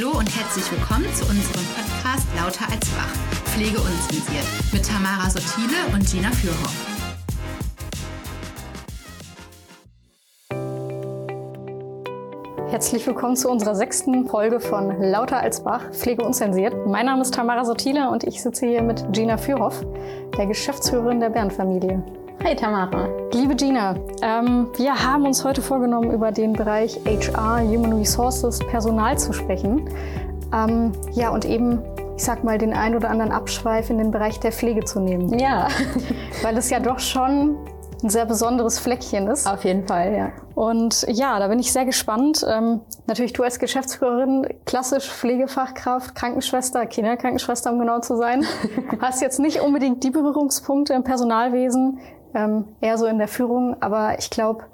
[0.00, 5.76] Hallo und herzlich willkommen zu unserem Podcast Lauter als Wach, Pflege unzensiert mit Tamara Sotile
[5.92, 6.74] und Gina Fürhoff.
[12.70, 16.74] Herzlich willkommen zu unserer sechsten Folge von Lauter als Bach, Pflege unzensiert.
[16.86, 19.84] Mein Name ist Tamara Sotile und ich sitze hier mit Gina Fürhoff,
[20.38, 22.02] der Geschäftsführerin der Bärenfamilie.
[22.42, 23.06] Hi Tamara.
[23.34, 29.18] Liebe Gina, ähm, wir haben uns heute vorgenommen, über den Bereich HR, Human Resources, Personal
[29.18, 29.90] zu sprechen.
[30.52, 31.82] Ähm, ja, und eben,
[32.16, 35.38] ich sag mal, den ein oder anderen Abschweif in den Bereich der Pflege zu nehmen.
[35.38, 35.68] Ja.
[36.42, 37.58] Weil es ja doch schon
[38.02, 39.46] ein sehr besonderes Fleckchen ist.
[39.46, 40.32] Auf jeden Fall, ja.
[40.54, 42.44] Und ja, da bin ich sehr gespannt.
[42.48, 48.46] Ähm, natürlich du als Geschäftsführerin, klassisch Pflegefachkraft, Krankenschwester, Kinderkrankenschwester, um genau zu sein,
[49.00, 51.98] hast jetzt nicht unbedingt die Berührungspunkte im Personalwesen,
[52.34, 53.76] ähm, eher so in der Führung.
[53.80, 54.64] Aber ich glaube,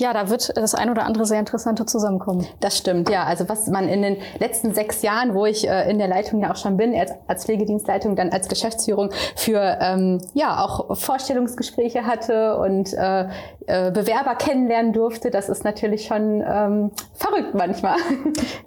[0.00, 2.46] ja, da wird das ein oder andere sehr interessante zusammenkommen.
[2.60, 3.24] Das stimmt, ja.
[3.24, 6.50] Also was man in den letzten sechs Jahren, wo ich äh, in der Leitung ja
[6.50, 12.56] auch schon bin, als, als Pflegedienstleitung, dann als Geschäftsführung für ähm, ja auch Vorstellungsgespräche hatte
[12.56, 13.28] und äh,
[13.66, 17.96] äh, Bewerber kennenlernen durfte, das ist natürlich schon ähm, verrückt manchmal.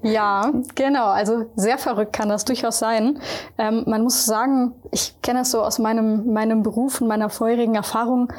[0.02, 1.08] Ja, genau.
[1.08, 3.20] Also sehr verrückt kann das durchaus sein.
[3.58, 7.76] Ähm, man muss sagen, ich kenne es so aus meinem, meinem Beruf und meiner vorherigen
[7.76, 8.32] Erfahrung.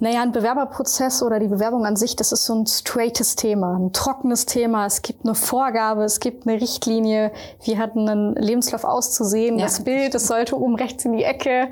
[0.00, 3.92] Naja, ein Bewerberprozess oder die Bewerbung an sich, das ist so ein straightes Thema, ein
[3.92, 4.86] trockenes Thema.
[4.86, 7.32] Es gibt eine Vorgabe, es gibt eine Richtlinie.
[7.64, 9.58] Wie hat ein Lebenslauf auszusehen?
[9.58, 9.64] Ja.
[9.64, 11.68] Das Bild, es sollte oben rechts in die Ecke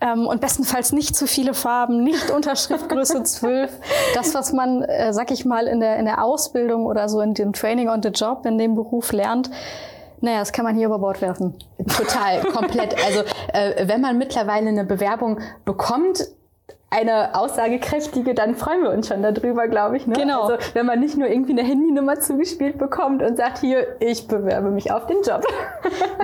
[0.00, 3.72] ähm, und bestenfalls nicht zu viele Farben, nicht Unterschriftgröße 12.
[4.14, 7.34] Das, was man, äh, sag ich mal, in der, in der Ausbildung oder so in
[7.34, 9.50] dem Training on the Job, in dem Beruf lernt,
[10.20, 11.54] naja, das kann man hier über Bord werfen.
[11.86, 12.94] Total, komplett.
[13.04, 13.20] Also
[13.52, 16.28] äh, wenn man mittlerweile eine Bewerbung bekommt,
[16.94, 20.06] eine aussagekräftige, dann freuen wir uns schon darüber, glaube ich.
[20.06, 20.14] Ne?
[20.14, 20.42] Genau.
[20.42, 24.70] Also wenn man nicht nur irgendwie eine Handynummer zugespielt bekommt und sagt, hier, ich bewerbe
[24.70, 25.44] mich auf den Job.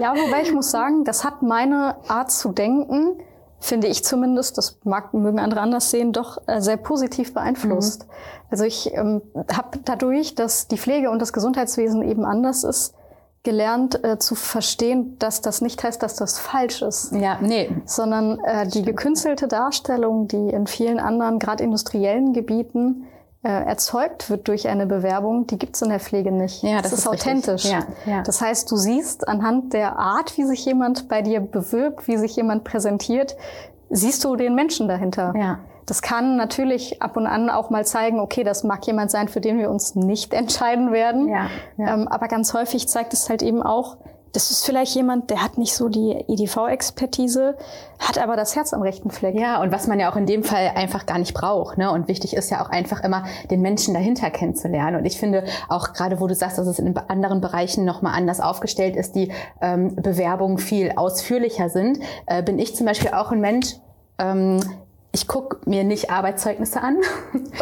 [0.00, 3.20] Ja, wobei ich muss sagen, das hat meine Art zu denken,
[3.58, 8.06] finde ich zumindest, das mag, mögen andere anders sehen, doch äh, sehr positiv beeinflusst.
[8.06, 8.10] Mhm.
[8.50, 9.22] Also ich ähm,
[9.52, 12.94] habe dadurch, dass die Pflege und das Gesundheitswesen eben anders ist,
[13.42, 17.12] gelernt äh, zu verstehen, dass das nicht heißt, dass das falsch ist.
[17.12, 17.70] Ja, nee.
[17.86, 23.06] Sondern äh, die gekünstelte Darstellung, die in vielen anderen, gerade industriellen Gebieten
[23.42, 26.62] äh, erzeugt wird durch eine Bewerbung, die gibt's in der Pflege nicht.
[26.62, 27.64] Ja, das, das ist, ist authentisch.
[27.64, 28.22] Ja, ja.
[28.22, 32.36] Das heißt, du siehst anhand der Art, wie sich jemand bei dir bewirbt, wie sich
[32.36, 33.36] jemand präsentiert,
[33.88, 35.32] siehst du den Menschen dahinter.
[35.34, 35.60] Ja.
[35.90, 39.40] Das kann natürlich ab und an auch mal zeigen, okay, das mag jemand sein, für
[39.40, 41.28] den wir uns nicht entscheiden werden.
[41.28, 41.94] Ja, ja.
[41.94, 43.96] Ähm, aber ganz häufig zeigt es halt eben auch,
[44.32, 47.56] das ist vielleicht jemand, der hat nicht so die EDV-Expertise,
[47.98, 49.34] hat aber das Herz am rechten Fleck.
[49.34, 51.76] Ja, und was man ja auch in dem Fall einfach gar nicht braucht.
[51.76, 51.90] Ne?
[51.90, 54.94] Und wichtig ist ja auch einfach immer, den Menschen dahinter kennenzulernen.
[54.94, 58.38] Und ich finde auch gerade, wo du sagst, dass es in anderen Bereichen nochmal anders
[58.38, 63.40] aufgestellt ist, die ähm, Bewerbungen viel ausführlicher sind, äh, bin ich zum Beispiel auch ein
[63.40, 63.74] Mensch,
[64.20, 64.60] ähm,
[65.12, 66.98] ich gucke mir nicht Arbeitszeugnisse an,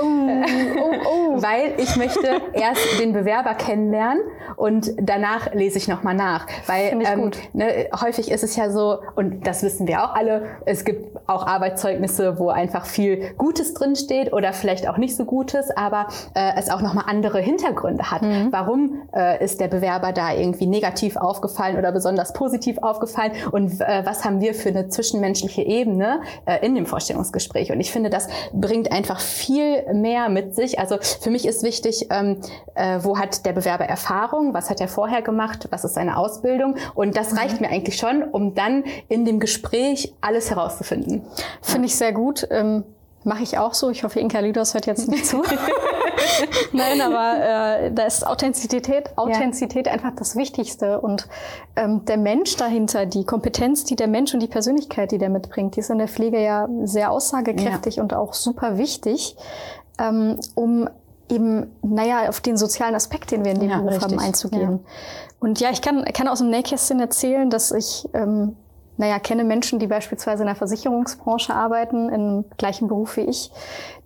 [0.01, 0.95] oh, oh,
[1.39, 1.43] oh.
[1.43, 4.21] weil ich möchte erst den Bewerber kennenlernen
[4.57, 6.47] und danach lese ich nochmal nach.
[6.67, 10.85] Weil ähm, ne, häufig ist es ja so, und das wissen wir auch alle, es
[10.85, 16.09] gibt auch Arbeitszeugnisse, wo einfach viel Gutes drinsteht oder vielleicht auch nicht so Gutes, aber
[16.35, 18.21] äh, es auch nochmal andere Hintergründe hat.
[18.21, 18.49] Mhm.
[18.51, 24.03] Warum äh, ist der Bewerber da irgendwie negativ aufgefallen oder besonders positiv aufgefallen und äh,
[24.05, 27.38] was haben wir für eine zwischenmenschliche Ebene äh, in dem Vorstellungsgespräch?
[27.39, 27.73] Gespräch.
[27.73, 30.79] Und ich finde, das bringt einfach viel mehr mit sich.
[30.79, 32.41] Also für mich ist wichtig, ähm,
[32.75, 36.77] äh, wo hat der Bewerber Erfahrung, was hat er vorher gemacht, was ist seine Ausbildung.
[36.95, 37.39] Und das mhm.
[37.39, 41.23] reicht mir eigentlich schon, um dann in dem Gespräch alles herauszufinden.
[41.63, 42.47] Finde ich sehr gut.
[42.51, 42.85] Ähm
[43.25, 43.91] Mache ich auch so.
[43.91, 45.43] Ich hoffe, Inka Lydos hört jetzt nicht zu.
[46.73, 49.93] Nein, aber äh, da ist Authentizität, Authentizität ja.
[49.93, 51.01] einfach das Wichtigste.
[51.01, 51.29] Und
[51.77, 55.77] ähm, der Mensch dahinter, die Kompetenz, die der Mensch und die Persönlichkeit, die der mitbringt,
[55.77, 58.03] die ist in der Pflege ja sehr aussagekräftig ja.
[58.03, 59.37] und auch super wichtig,
[59.99, 60.89] ähm, um
[61.31, 64.13] eben, naja, auf den sozialen Aspekt, den wir in dem ja, Beruf richtig.
[64.13, 64.81] haben, einzugehen.
[65.41, 68.57] Und ja, ich kann, kann aus dem Nähkästchen erzählen, dass ich ähm,
[68.99, 73.51] naja, kenne Menschen, die beispielsweise in der Versicherungsbranche arbeiten, im gleichen Beruf wie ich,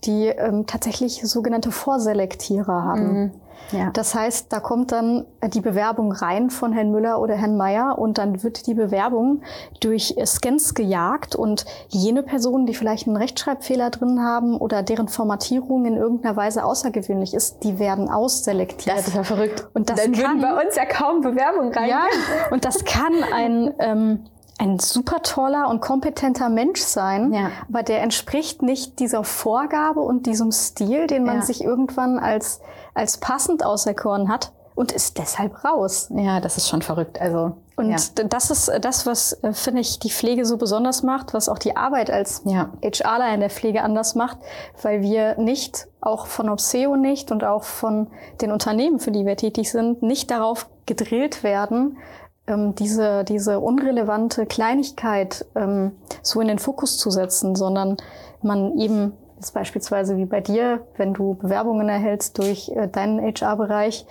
[0.05, 3.13] die ähm, tatsächlich sogenannte Vorselektierer haben.
[3.15, 3.31] Mhm.
[3.71, 3.91] Ja.
[3.93, 5.25] Das heißt, da kommt dann
[5.55, 9.43] die Bewerbung rein von Herrn Müller oder Herrn Meyer und dann wird die Bewerbung
[9.81, 15.87] durch Scans gejagt und jene Personen, die vielleicht einen Rechtschreibfehler drin haben oder deren Formatierung
[15.87, 18.99] in irgendeiner Weise außergewöhnlich ist, die werden ausselektiert.
[18.99, 19.69] Das ist ja verrückt.
[19.73, 21.89] Und das dann kann, würden bei uns ja kaum Bewerbungen rein.
[21.89, 22.05] Ja,
[22.51, 24.25] und das kann ein ähm,
[24.63, 27.51] ein super toller und kompetenter Mensch sein, ja.
[27.69, 31.43] aber der entspricht nicht dieser Vorgabe und diesem Stil, den man ja.
[31.43, 32.61] sich irgendwann als,
[32.95, 34.53] als passend auserkoren hat.
[34.75, 36.09] und ist deshalb raus.
[36.15, 37.21] Ja, das ist schon verrückt.
[37.21, 37.97] Also und ja.
[38.25, 41.77] das ist das, was äh, finde ich die Pflege so besonders macht, was auch die
[41.77, 42.71] Arbeit als ja.
[42.83, 44.39] HRler in der Pflege anders macht,
[44.81, 48.07] weil wir nicht auch von Obseo nicht und auch von
[48.41, 51.99] den Unternehmen, für die wir tätig sind, nicht darauf gedrillt werden,
[52.47, 55.93] ähm, diese, diese unrelevante Kleinigkeit ähm,
[56.23, 57.97] so in den Fokus zu setzen, sondern
[58.43, 64.07] man eben jetzt beispielsweise wie bei dir, wenn du Bewerbungen erhältst durch äh, deinen HR-Bereich,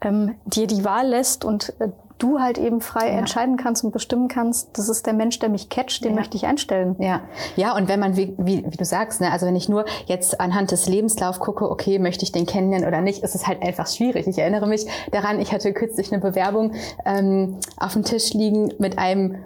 [0.00, 1.88] ähm, dir die Wahl lässt und äh,
[2.18, 3.18] du halt eben frei ja.
[3.18, 6.16] entscheiden kannst und bestimmen kannst, das ist der Mensch, der mich catcht, den ja.
[6.16, 6.96] möchte ich einstellen.
[6.98, 7.20] Ja,
[7.56, 10.40] ja, und wenn man, wie, wie, wie du sagst, ne, also wenn ich nur jetzt
[10.40, 13.86] anhand des Lebenslauf gucke, okay, möchte ich den kennenlernen oder nicht, ist es halt einfach
[13.86, 14.26] schwierig.
[14.26, 16.72] Ich erinnere mich daran, ich hatte kürzlich eine Bewerbung
[17.04, 19.36] ähm, auf dem Tisch liegen mit einem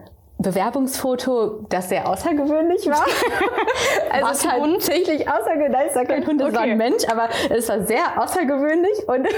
[0.41, 3.05] Bewerbungsfoto, das sehr außergewöhnlich war.
[4.11, 5.89] also Was es war tatsächlich außergewöhnlich.
[5.91, 6.57] Es war kein Hund, es okay.
[6.57, 9.29] war ein Mensch, aber es war sehr außergewöhnlich und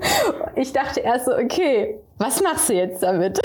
[0.54, 3.38] ich dachte erst so, okay, was machst du jetzt damit?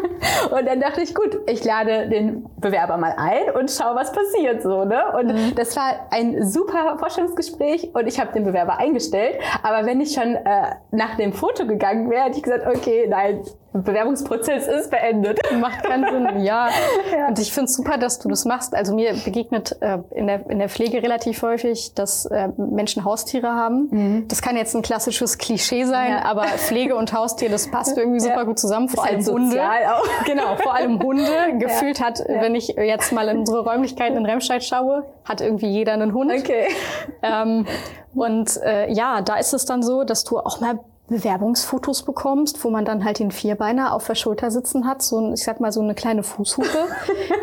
[0.50, 4.62] und dann dachte ich, gut, ich lade den Bewerber mal ein und schau, was passiert
[4.62, 5.00] so, ne?
[5.16, 5.54] Und mhm.
[5.54, 9.38] das war ein super Forschungsgespräch und ich habe den Bewerber eingestellt.
[9.62, 13.44] Aber wenn ich schon äh, nach dem Foto gegangen wäre, hätte ich gesagt, okay, nein,
[13.82, 15.40] Bewerbungsprozess ist beendet.
[15.60, 16.68] Macht keinen Sinn, ja.
[17.12, 17.28] ja.
[17.28, 18.74] Und ich finde es super, dass du das machst.
[18.74, 23.48] Also mir begegnet äh, in, der, in der Pflege relativ häufig, dass äh, Menschen Haustiere
[23.48, 23.88] haben.
[23.90, 24.28] Mhm.
[24.28, 26.24] Das kann jetzt ein klassisches Klischee sein, ja.
[26.24, 28.42] aber Pflege und Haustier, das passt irgendwie super ja.
[28.44, 28.88] gut zusammen.
[28.88, 29.60] Vor allem Hunde.
[29.62, 30.24] Auch.
[30.24, 31.58] Genau, vor allem Hunde.
[31.58, 35.92] Gefühlt hat, wenn ich jetzt mal in unsere Räumlichkeiten in Remscheid schaue, hat irgendwie jeder
[35.92, 36.32] einen Hund.
[36.32, 36.68] Okay.
[37.22, 37.66] Ähm,
[38.14, 40.78] und äh, ja, da ist es dann so, dass du auch mal
[41.08, 45.42] Bewerbungsfotos bekommst, wo man dann halt den Vierbeiner auf der Schulter sitzen hat, so ich
[45.42, 46.86] sag mal so eine kleine Fußhupe,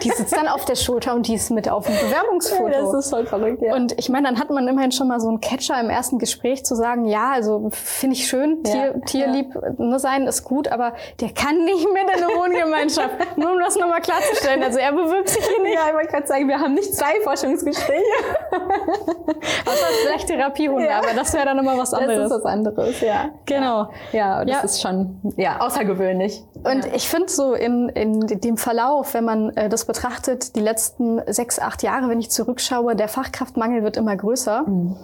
[0.03, 2.69] die sitzt dann auf der Schulter und die ist mit auf dem Bewerbungsfoto.
[2.69, 3.75] Ja, das ist voll verrückt, ja.
[3.75, 6.63] Und ich meine, dann hat man immerhin schon mal so einen Catcher im ersten Gespräch
[6.63, 9.55] zu sagen, ja, also finde ich schön, Tier, ja, tierlieb.
[9.77, 13.15] Ne, sein ist gut, aber der kann nicht mit in eine Wohngemeinschaft.
[13.37, 14.61] Nur um das nochmal klarzustellen.
[14.63, 15.75] Also er bewirbt sich hier nicht.
[15.75, 18.03] Ja, ich wollte gerade sagen, wir haben nicht zwei Forschungsgespräche.
[18.51, 22.29] Außer vielleicht Therapiehunde, aber das wäre dann nochmal was anderes.
[22.29, 23.29] Das ist was anderes, ja.
[23.55, 23.89] Genau.
[24.11, 24.61] Ja, das ja.
[24.61, 26.43] ist schon ja, außergewöhnlich.
[26.63, 26.93] Und ja.
[26.93, 31.59] ich finde so in, in dem Verlauf, wenn man äh, das betrachtet, die letzten sechs,
[31.59, 34.63] acht Jahre, wenn ich zurückschaue, der Fachkraftmangel wird immer größer.
[34.67, 34.95] Mhm.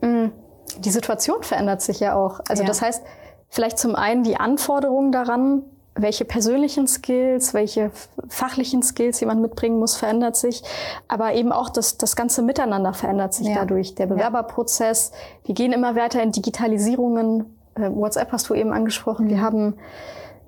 [0.00, 0.32] Mm,
[0.78, 2.40] die Situation verändert sich ja auch.
[2.48, 2.68] Also ja.
[2.68, 3.02] das heißt,
[3.48, 5.64] vielleicht zum einen die Anforderungen daran,
[6.00, 7.90] welche persönlichen Skills, welche
[8.28, 10.62] fachlichen Skills jemand mitbringen muss, verändert sich.
[11.08, 13.56] Aber eben auch das, das ganze Miteinander verändert sich ja.
[13.56, 13.94] dadurch.
[13.94, 15.12] Der Bewerberprozess.
[15.44, 17.57] Wir gehen immer weiter in Digitalisierungen.
[17.78, 19.26] Äh, WhatsApp hast du eben angesprochen.
[19.26, 19.30] Mhm.
[19.30, 19.74] Wir haben,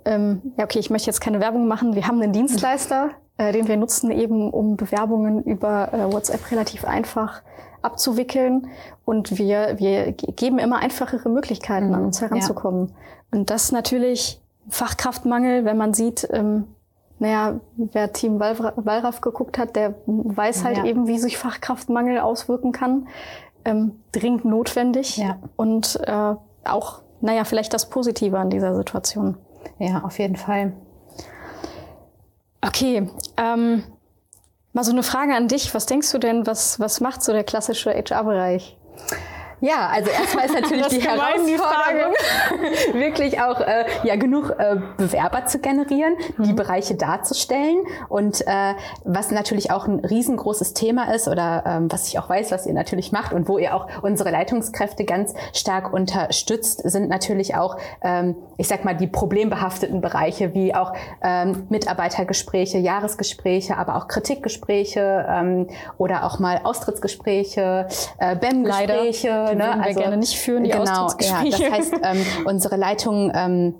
[0.04, 1.94] ähm, ja okay, ich möchte jetzt keine Werbung machen.
[1.94, 6.84] Wir haben einen Dienstleister, äh, den wir nutzen eben, um Bewerbungen über äh, WhatsApp relativ
[6.84, 7.42] einfach
[7.82, 8.68] abzuwickeln.
[9.04, 11.94] Und wir, wir geben immer einfachere Möglichkeiten, mhm.
[11.94, 12.88] an uns heranzukommen.
[12.88, 13.38] Ja.
[13.38, 16.66] Und das natürlich Fachkraftmangel, wenn man sieht, ähm,
[17.18, 20.84] naja, wer Team Wallraff geguckt hat, der weiß halt ja.
[20.86, 23.08] eben, wie sich Fachkraftmangel auswirken kann.
[23.62, 25.36] Ähm, dringend notwendig ja.
[25.56, 26.34] und äh,
[26.64, 29.36] auch naja, vielleicht das Positive an dieser Situation.
[29.78, 30.72] Ja, auf jeden Fall.
[32.60, 33.82] Okay, ähm,
[34.72, 35.74] mal so eine Frage an dich.
[35.74, 38.76] Was denkst du denn, was, was macht so der klassische HR-Bereich?
[39.60, 42.14] Ja, also erstmal ist natürlich die Herausforderung,
[42.92, 46.44] die wirklich auch äh, ja genug äh, Bewerber zu generieren, mhm.
[46.44, 47.82] die Bereiche darzustellen.
[48.08, 48.74] Und äh,
[49.04, 52.72] was natürlich auch ein riesengroßes Thema ist oder ähm, was ich auch weiß, was ihr
[52.72, 58.36] natürlich macht und wo ihr auch unsere Leitungskräfte ganz stark unterstützt, sind natürlich auch, ähm,
[58.56, 65.68] ich sag mal, die problembehafteten Bereiche wie auch ähm, Mitarbeitergespräche, Jahresgespräche, aber auch Kritikgespräche ähm,
[65.98, 67.88] oder auch mal Austrittsgespräche,
[68.18, 69.82] äh, BEM-Gespräche die ne?
[69.82, 73.74] also, gerne nicht führen, die genau, ja, das heißt, ähm, unsere Leitungen ähm,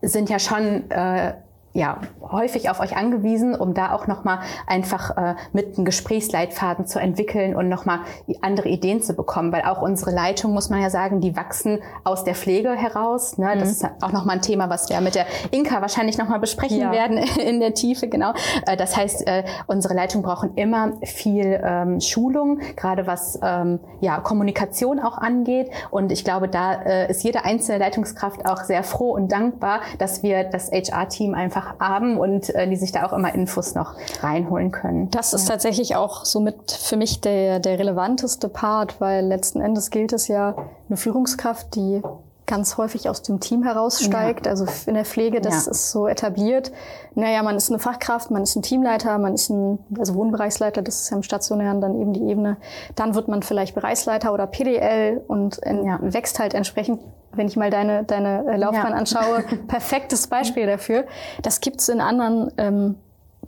[0.00, 1.34] sind ja schon äh,
[1.74, 6.98] ja, häufig auf euch angewiesen, um da auch nochmal einfach äh, mit einem Gesprächsleitfaden zu
[6.98, 8.00] entwickeln und nochmal
[8.42, 9.52] andere Ideen zu bekommen.
[9.52, 13.38] Weil auch unsere Leitung, muss man ja sagen, die wachsen aus der Pflege heraus.
[13.38, 13.54] Ne?
[13.58, 13.70] Das mhm.
[13.70, 16.92] ist auch nochmal ein Thema, was wir mit der Inka wahrscheinlich nochmal besprechen ja.
[16.92, 18.34] werden in der Tiefe, genau.
[18.66, 24.20] Äh, das heißt, äh, unsere Leitung brauchen immer viel ähm, Schulung, gerade was ähm, ja,
[24.20, 25.70] Kommunikation auch angeht.
[25.90, 30.22] Und ich glaube, da äh, ist jede einzelne Leitungskraft auch sehr froh und dankbar, dass
[30.22, 33.94] wir das HR-Team einfach einfach haben und äh, die sich da auch immer Infos noch
[34.20, 35.10] reinholen können.
[35.10, 40.12] Das ist tatsächlich auch somit für mich der, der relevanteste Part, weil letzten Endes gilt
[40.12, 40.54] es ja,
[40.88, 42.02] eine Führungskraft, die
[42.46, 44.46] ganz häufig aus dem Team heraussteigt.
[44.46, 44.52] Ja.
[44.52, 45.70] Also in der Pflege, das ja.
[45.70, 46.72] ist so etabliert.
[47.14, 51.02] Naja, man ist eine Fachkraft, man ist ein Teamleiter, man ist ein, also Wohnbereichsleiter, das
[51.02, 52.56] ist ja im Stationären dann eben die Ebene.
[52.96, 55.98] Dann wird man vielleicht Bereichsleiter oder PDL und in, ja.
[56.02, 57.00] wächst halt entsprechend
[57.34, 58.96] wenn ich mal deine, deine äh, Laufbahn ja.
[58.96, 61.04] anschaue, perfektes Beispiel dafür.
[61.42, 62.96] Das gibt's in anderen ähm,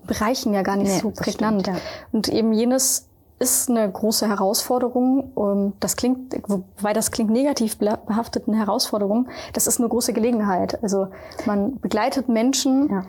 [0.07, 1.62] Bereichen ja gar nicht nee, so prägnant.
[1.62, 1.83] Stimmt, ja.
[2.12, 5.33] Und eben jenes ist eine große Herausforderung.
[5.37, 9.29] Ähm, das klingt, wobei das klingt negativ behaftet, eine Herausforderung.
[9.53, 10.83] Das ist eine große Gelegenheit.
[10.83, 11.09] Also
[11.47, 12.91] man begleitet Menschen.
[12.91, 13.05] Ja.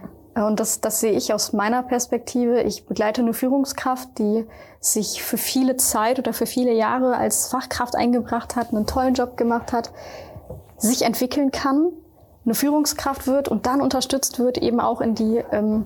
[0.47, 2.61] Und das, das sehe ich aus meiner Perspektive.
[2.61, 4.45] Ich begleite eine Führungskraft, die
[4.81, 9.37] sich für viele Zeit oder für viele Jahre als Fachkraft eingebracht hat, einen tollen Job
[9.37, 9.91] gemacht hat,
[10.77, 11.91] sich entwickeln kann,
[12.45, 15.85] eine Führungskraft wird und dann unterstützt wird, eben auch in die ähm,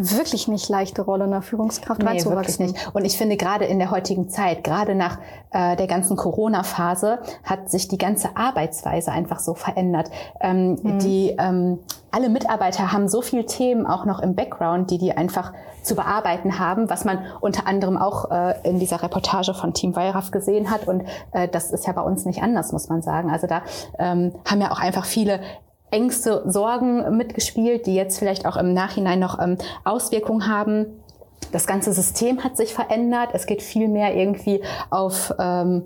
[0.00, 2.66] wirklich nicht leichte Rolle einer Führungskraft nee, reinzuwachsen.
[2.66, 2.94] Wirklich nicht.
[2.94, 5.18] Und ich finde gerade in der heutigen Zeit, gerade nach
[5.52, 10.10] äh, der ganzen Corona-Phase, hat sich die ganze Arbeitsweise einfach so verändert.
[10.40, 10.98] Ähm, mhm.
[11.00, 11.78] Die ähm,
[12.10, 15.52] alle Mitarbeiter haben so viele Themen auch noch im Background, die die einfach
[15.82, 20.30] zu bearbeiten haben, was man unter anderem auch äh, in dieser Reportage von Team Wallraff
[20.30, 20.86] gesehen hat.
[20.88, 23.30] Und äh, das ist ja bei uns nicht anders, muss man sagen.
[23.30, 23.62] Also da
[23.98, 25.40] ähm, haben ja auch einfach viele
[25.90, 30.86] Ängste, Sorgen mitgespielt, die jetzt vielleicht auch im Nachhinein noch ähm, Auswirkungen haben.
[31.52, 33.30] Das ganze System hat sich verändert.
[33.32, 35.82] Es geht viel mehr irgendwie auf, ähm,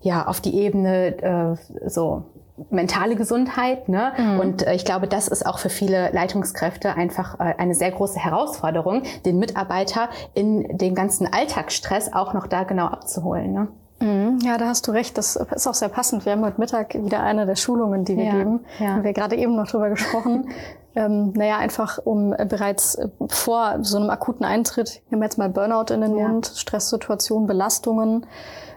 [0.00, 2.24] ja, auf die Ebene äh, so
[2.70, 3.88] mentale Gesundheit.
[3.88, 4.12] Ne?
[4.16, 4.40] Mhm.
[4.40, 8.18] Und äh, ich glaube, das ist auch für viele Leitungskräfte einfach äh, eine sehr große
[8.18, 13.52] Herausforderung, den Mitarbeiter in den ganzen Alltagsstress auch noch da genau abzuholen.
[13.52, 13.68] Ne?
[14.00, 14.38] Mhm.
[14.42, 15.18] Ja, da hast du recht.
[15.18, 16.24] Das ist auch sehr passend.
[16.24, 18.60] Wir haben heute Mittag wieder eine der Schulungen, die wir ja, geben.
[18.78, 18.94] Ja.
[18.94, 20.50] Haben wir gerade eben noch drüber gesprochen.
[20.94, 25.92] ähm, naja, einfach um bereits vor so einem akuten Eintritt, nehmen wir jetzt mal Burnout
[25.92, 26.28] in den ja.
[26.28, 28.26] Mund, Stresssituationen, Belastungen,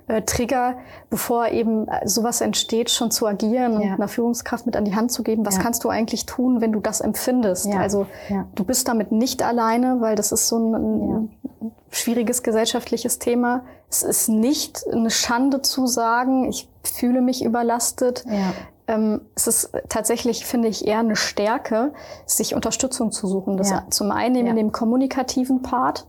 [0.08, 0.76] äh, Trigger,
[1.10, 3.78] bevor eben sowas entsteht, schon zu agieren ja.
[3.80, 5.46] und einer Führungskraft mit an die Hand zu geben.
[5.46, 5.62] Was ja.
[5.62, 7.68] kannst du eigentlich tun, wenn du das empfindest?
[7.68, 7.80] Ja.
[7.80, 8.08] Also
[8.56, 11.32] du bist damit nicht alleine, weil das ist so ein, ein
[11.92, 13.64] schwieriges gesellschaftliches Thema.
[13.90, 18.26] Es ist nicht eine Schande zu sagen, ich fühle mich überlastet.
[18.88, 21.94] Ähm, es ist tatsächlich, finde ich, eher eine Stärke,
[22.26, 23.56] sich Unterstützung zu suchen.
[23.56, 26.06] Das zum einen in dem kommunikativen Part,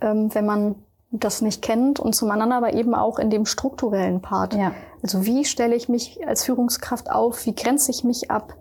[0.00, 0.74] ähm, wenn man
[1.20, 4.54] das nicht kennt und zum anderen aber eben auch in dem strukturellen Part.
[4.54, 4.72] Ja.
[5.02, 7.46] Also wie stelle ich mich als Führungskraft auf?
[7.46, 8.54] Wie grenze ich mich ab?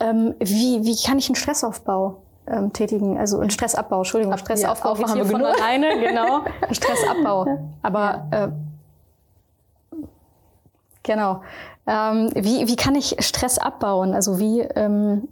[0.00, 3.18] Ähm, wie, wie kann ich einen Stressaufbau ähm, tätigen?
[3.18, 5.54] Also einen Stressabbau, Entschuldigung, Ab, Stressaufbau ja, haben wir von genug.
[5.60, 6.40] alleine, genau.
[6.70, 7.46] Stressabbau.
[7.82, 8.48] Aber äh,
[11.02, 11.42] genau.
[11.86, 14.14] Ähm, wie, wie kann ich Stress abbauen?
[14.14, 15.28] Also wie, ähm,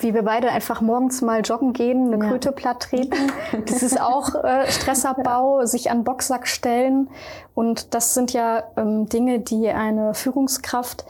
[0.00, 2.30] wie wir beide einfach morgens mal joggen gehen, eine ja.
[2.30, 3.32] Kröte platt treten.
[3.66, 5.66] Das ist auch äh, Stressabbau, ja.
[5.66, 7.08] sich an Boxsack stellen.
[7.54, 11.04] Und das sind ja ähm, Dinge, die eine Führungskraft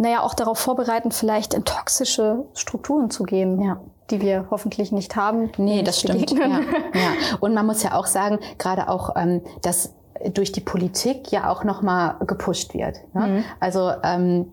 [0.00, 3.60] naja auch darauf vorbereiten, vielleicht in toxische Strukturen zu gehen.
[3.60, 5.50] Ja die wir hoffentlich nicht haben.
[5.58, 6.30] Nee, das stimmt.
[6.30, 6.60] Ja, ja.
[7.40, 9.92] Und man muss ja auch sagen, gerade auch, ähm, dass
[10.32, 12.96] durch die Politik ja auch nochmal gepusht wird.
[13.14, 13.26] Ne?
[13.26, 13.44] Mhm.
[13.60, 14.50] Also ähm,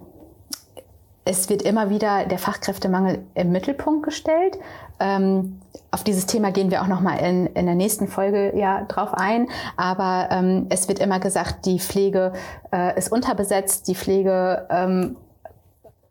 [1.25, 4.57] es wird immer wieder der Fachkräftemangel im Mittelpunkt gestellt.
[4.99, 8.85] Ähm, auf dieses Thema gehen wir auch noch mal in, in der nächsten Folge ja
[8.85, 9.49] drauf ein.
[9.75, 12.33] Aber ähm, es wird immer gesagt, die Pflege
[12.71, 15.17] äh, ist unterbesetzt, die Pflege ähm,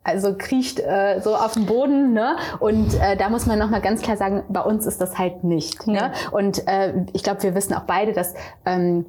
[0.03, 2.35] also kriecht äh, so auf dem Boden, ne?
[2.59, 5.43] Und äh, da muss man noch mal ganz klar sagen, bei uns ist das halt
[5.43, 5.87] nicht.
[5.87, 6.11] Ne?
[6.31, 9.07] Und äh, ich glaube, wir wissen auch beide, dass ähm,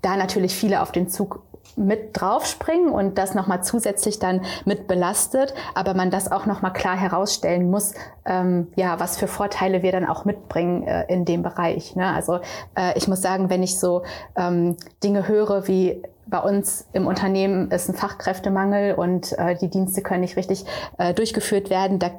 [0.00, 1.42] da natürlich viele auf den Zug
[1.78, 6.96] mit draufspringen und das nochmal zusätzlich dann mit belastet, aber man das auch nochmal klar
[6.96, 7.94] herausstellen muss,
[8.24, 11.96] ähm, ja, was für Vorteile wir dann auch mitbringen äh, in dem Bereich.
[11.96, 12.06] Ne?
[12.12, 12.40] Also
[12.76, 14.02] äh, ich muss sagen, wenn ich so
[14.36, 20.02] ähm, Dinge höre wie bei uns im Unternehmen ist ein Fachkräftemangel und äh, die Dienste
[20.02, 20.66] können nicht richtig
[20.98, 22.10] äh, durchgeführt werden, da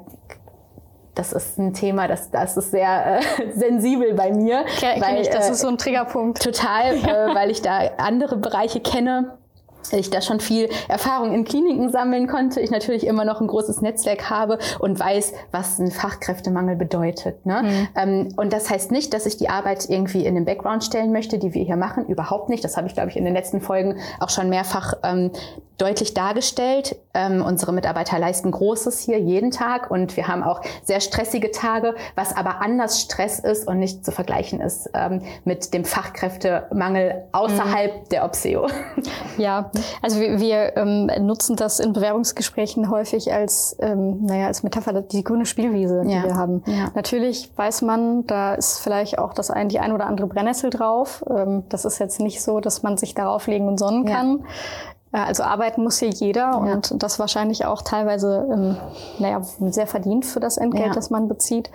[1.14, 4.64] das ist ein Thema, das, das ist sehr äh, sensibel bei mir.
[4.80, 6.42] Ja, weil, ich, das äh, ist so ein Triggerpunkt.
[6.42, 9.36] Total, äh, weil ich da andere Bereiche kenne
[9.92, 13.80] ich da schon viel Erfahrung in Kliniken sammeln konnte, ich natürlich immer noch ein großes
[13.80, 17.44] Netzwerk habe und weiß, was ein Fachkräftemangel bedeutet.
[17.46, 17.62] Ne?
[17.62, 17.88] Mhm.
[17.96, 21.38] Ähm, und das heißt nicht, dass ich die Arbeit irgendwie in den Background stellen möchte,
[21.38, 22.06] die wir hier machen.
[22.06, 22.64] Überhaupt nicht.
[22.64, 25.30] Das habe ich, glaube ich, in den letzten Folgen auch schon mehrfach ähm,
[25.80, 26.96] deutlich dargestellt.
[27.14, 31.94] Ähm, unsere Mitarbeiter leisten Großes hier jeden Tag und wir haben auch sehr stressige Tage,
[32.14, 37.94] was aber anders Stress ist und nicht zu vergleichen ist ähm, mit dem Fachkräftemangel außerhalb
[37.94, 38.08] mhm.
[38.10, 38.66] der Opseo.
[39.38, 39.69] Ja,
[40.02, 45.24] also wir, wir ähm, nutzen das in Bewerbungsgesprächen häufig als, ähm, naja, als Metapher die
[45.24, 46.24] grüne Spielwiese, die ja.
[46.24, 46.62] wir haben.
[46.66, 46.90] Ja.
[46.94, 51.24] Natürlich weiß man, da ist vielleicht auch das ein, die ein oder andere Brennnessel drauf.
[51.28, 54.40] Ähm, das ist jetzt nicht so, dass man sich darauf legen und sonnen kann.
[54.40, 54.44] Ja.
[55.12, 56.56] Also arbeiten muss hier jeder ja.
[56.56, 58.76] und das wahrscheinlich auch teilweise, ähm,
[59.18, 60.92] naja, sehr verdient für das Entgelt, ja.
[60.92, 61.70] das man bezieht.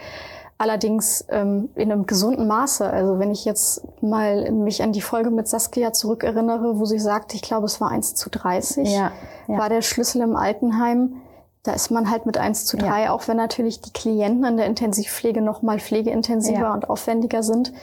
[0.57, 2.89] Allerdings ähm, in einem gesunden Maße.
[2.89, 7.33] Also wenn ich jetzt mal mich an die Folge mit Saskia zurückerinnere, wo sie sagt,
[7.33, 9.11] ich glaube, es war 1 zu 30, ja,
[9.47, 9.57] ja.
[9.57, 11.21] war der Schlüssel im Altenheim.
[11.63, 13.11] Da ist man halt mit 1 zu 3, ja.
[13.11, 17.73] auch wenn natürlich die Klienten in der Intensivpflege noch mal pflegeintensiver und aufwendiger sind.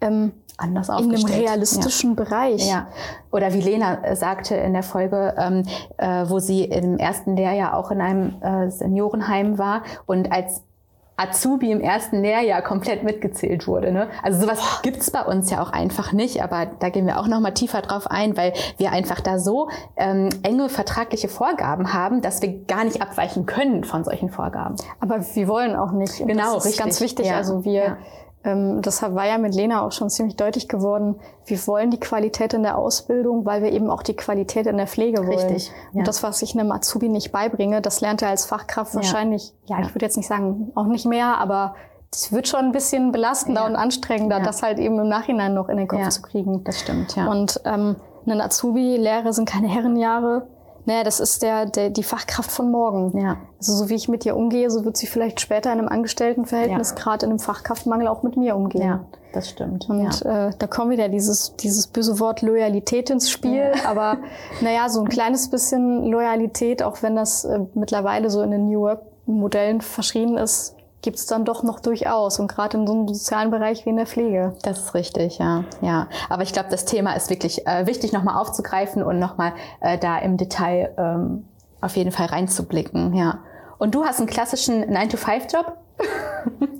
[0.00, 1.22] Ähm, anders aufgestellt.
[1.22, 2.24] In einem realistischen ja.
[2.24, 2.68] Bereich.
[2.68, 2.86] Ja.
[3.30, 5.64] Oder wie Lena äh, sagte in der Folge, ähm,
[5.96, 10.62] äh, wo sie im ersten Lehrjahr auch in einem äh, Seniorenheim war und als
[11.22, 13.92] Azubi im ersten Lehrjahr komplett mitgezählt wurde.
[13.92, 14.08] Ne?
[14.22, 14.78] Also sowas oh.
[14.82, 17.82] gibt's bei uns ja auch einfach nicht, aber da gehen wir auch noch mal tiefer
[17.82, 22.84] drauf ein, weil wir einfach da so ähm, enge vertragliche Vorgaben haben, dass wir gar
[22.84, 24.76] nicht abweichen können von solchen Vorgaben.
[25.00, 26.18] Aber wir wollen auch nicht.
[26.18, 26.84] Genau, das ist richtig.
[26.84, 27.26] ganz wichtig.
[27.26, 27.36] Ja.
[27.36, 27.96] Also wir ja
[28.44, 32.54] ähm, deshalb war ja mit Lena auch schon ziemlich deutlich geworden, wir wollen die Qualität
[32.54, 35.38] in der Ausbildung, weil wir eben auch die Qualität in der Pflege wollen.
[35.38, 35.68] Richtig.
[35.92, 36.00] Ja.
[36.00, 39.00] Und das, was ich einem Azubi nicht beibringe, das lernt er als Fachkraft ja.
[39.00, 41.74] wahrscheinlich, ja, ich würde jetzt nicht sagen, auch nicht mehr, aber
[42.12, 43.66] es wird schon ein bisschen belastender ja.
[43.66, 46.62] und anstrengender, das halt eben im Nachhinein noch in den Kopf zu kriegen.
[46.64, 47.26] Das stimmt, ja.
[47.30, 47.96] Und ähm,
[48.26, 50.46] ein Azubi-Lehre sind keine Herrenjahre.
[50.84, 53.16] Naja, das ist der, der, die Fachkraft von morgen.
[53.18, 53.36] Ja.
[53.58, 56.90] Also so wie ich mit ihr umgehe, so wird sie vielleicht später in einem Angestelltenverhältnis,
[56.90, 56.96] ja.
[56.96, 58.82] gerade in einem Fachkraftmangel, auch mit mir umgehen.
[58.82, 59.88] Ja, das stimmt.
[59.88, 60.48] Und ja.
[60.48, 63.72] äh, da kommt wieder dieses, dieses böse Wort Loyalität ins Spiel.
[63.74, 63.88] Ja.
[63.88, 64.18] Aber
[64.60, 68.80] naja, so ein kleines bisschen Loyalität, auch wenn das äh, mittlerweile so in den New
[68.80, 73.50] Work-Modellen verschrien ist, gibt es dann doch noch durchaus und gerade in so einem sozialen
[73.50, 74.54] Bereich wie in der Pflege.
[74.62, 76.08] Das ist richtig, ja, ja.
[76.28, 80.18] Aber ich glaube, das Thema ist wirklich äh, wichtig, nochmal aufzugreifen und nochmal äh, da
[80.18, 81.48] im Detail ähm,
[81.80, 83.40] auf jeden Fall reinzublicken, ja.
[83.78, 85.76] Und du hast einen klassischen 9-to-5-Job?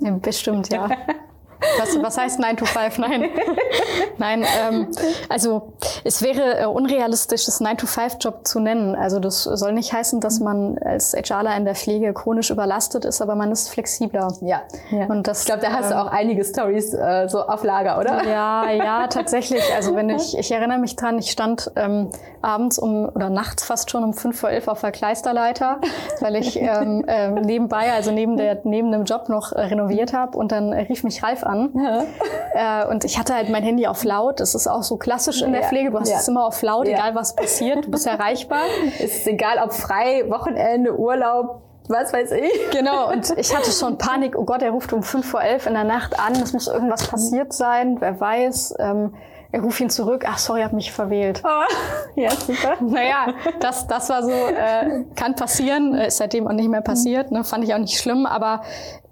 [0.00, 0.88] Ja, bestimmt, ja.
[1.78, 2.99] Was, was heißt 9 to 5?
[2.99, 3.31] Nein.
[4.19, 4.88] Nein, ähm,
[5.28, 5.73] also
[6.04, 8.95] es wäre äh, unrealistisch, das 9 to 5 Job zu nennen.
[8.95, 13.21] Also das soll nicht heißen, dass man als HRler in der Pflege chronisch überlastet ist,
[13.21, 14.33] aber man ist flexibler.
[14.40, 14.62] Ja.
[14.90, 15.07] ja.
[15.07, 17.99] Und das, ich glaube, da hast ähm, du auch einige Stories äh, so auf Lager,
[17.99, 18.25] oder?
[18.25, 19.62] Ja, ja, tatsächlich.
[19.75, 22.11] Also wenn ich, ich erinnere mich dran, ich stand ähm,
[22.42, 25.81] abends um oder nachts fast schon um 5 vor 11 auf der Kleisterleiter,
[26.21, 30.53] weil ich ähm, äh, nebenbei, also neben der neben dem Job noch renoviert habe und
[30.53, 31.51] dann rief mich Ralf an.
[31.74, 32.84] Ja.
[32.84, 34.40] Äh, und ich hatte halt mein Handy auf laut.
[34.40, 35.90] Das ist auch so klassisch in der Pflege.
[35.90, 36.16] Du hast ja.
[36.16, 37.86] es immer auf laut, egal was passiert.
[37.86, 38.62] Du bist erreichbar.
[38.98, 42.70] ist egal, ob frei, Wochenende, Urlaub, was weiß ich.
[42.70, 45.74] Genau, und ich hatte schon Panik, oh Gott, er ruft um fünf vor elf in
[45.74, 48.74] der Nacht an, es muss irgendwas passiert sein, wer weiß.
[48.78, 49.14] Ähm,
[49.54, 51.42] er ruft ihn zurück, ach sorry, hab mich verwählt.
[51.44, 51.74] Oh,
[52.16, 52.76] ja, super.
[52.80, 57.30] Naja, das, das war so, äh, kann passieren, äh, ist seitdem auch nicht mehr passiert,
[57.30, 58.62] ne, fand ich auch nicht schlimm, aber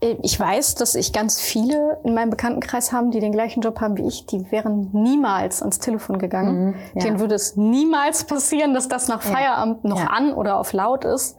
[0.01, 3.99] ich weiß, dass ich ganz viele in meinem Bekanntenkreis haben, die den gleichen Job haben
[3.99, 6.67] wie ich, die wären niemals ans Telefon gegangen.
[6.67, 7.03] Mhm, ja.
[7.03, 9.91] Denen würde es niemals passieren, dass das nach Feierabend ja.
[9.91, 10.07] noch ja.
[10.07, 11.37] an oder auf laut ist.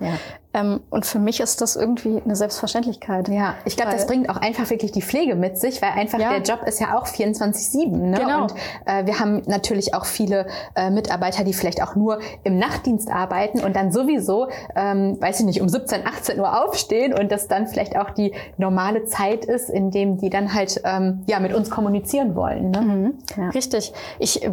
[0.54, 3.30] Ähm, und für mich ist das irgendwie eine Selbstverständlichkeit.
[3.30, 6.32] Ja, ich glaube, das bringt auch einfach wirklich die Pflege mit sich, weil einfach ja.
[6.32, 7.96] der Job ist ja auch 24-7.
[7.96, 8.18] Ne?
[8.18, 8.44] Genau.
[8.44, 8.54] Und
[8.86, 13.62] äh, wir haben natürlich auch viele äh, Mitarbeiter, die vielleicht auch nur im Nachtdienst arbeiten
[13.62, 17.68] und dann sowieso, ähm, weiß ich nicht, um 17, 18 Uhr aufstehen und das dann
[17.68, 21.70] vielleicht auch die normale Zeit ist, in dem die dann halt ähm, ja mit uns
[21.70, 22.72] kommunizieren wollen.
[22.72, 22.82] Ne?
[22.82, 23.14] Mhm.
[23.38, 23.50] Ja.
[23.50, 23.94] Richtig.
[24.20, 24.48] Ich,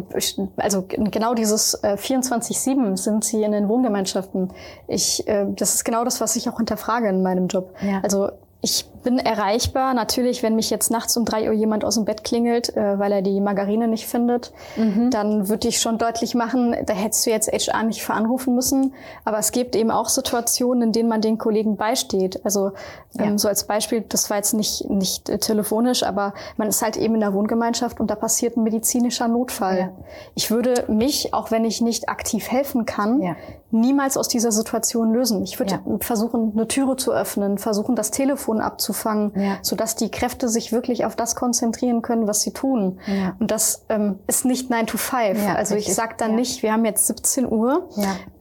[0.57, 4.49] also genau dieses äh, 24-7 sind sie in den Wohngemeinschaften.
[4.87, 7.75] Ich, äh, das ist genau das, was ich auch hinterfrage in meinem Job.
[7.81, 7.99] Ja.
[8.01, 8.29] Also
[8.61, 9.93] ich bin erreichbar.
[9.93, 13.11] Natürlich, wenn mich jetzt nachts um drei Uhr jemand aus dem Bett klingelt, äh, weil
[13.11, 15.09] er die Margarine nicht findet, mhm.
[15.11, 18.93] dann würde ich schon deutlich machen, da hättest du jetzt HR nicht veranrufen müssen.
[19.25, 22.43] Aber es gibt eben auch Situationen, in denen man den Kollegen beisteht.
[22.43, 22.71] Also
[23.17, 23.37] ähm, ja.
[23.37, 27.15] so als Beispiel, das war jetzt nicht, nicht äh, telefonisch, aber man ist halt eben
[27.15, 29.79] in der Wohngemeinschaft und da passiert ein medizinischer Notfall.
[29.79, 29.89] Ja.
[30.35, 33.35] Ich würde mich, auch wenn ich nicht aktiv helfen kann, ja.
[33.71, 35.43] niemals aus dieser Situation lösen.
[35.43, 39.57] Ich würde versuchen, eine Türe zu öffnen, versuchen, das Telefon abzuhalten abzufangen, ja.
[39.61, 42.99] sodass die Kräfte sich wirklich auf das konzentrieren können, was sie tun.
[43.05, 43.35] Ja.
[43.39, 45.41] Und das ähm, ist nicht 9 to 5.
[45.41, 45.89] Ja, also richtig.
[45.89, 47.89] ich sage dann nicht, wir haben jetzt 17 Uhr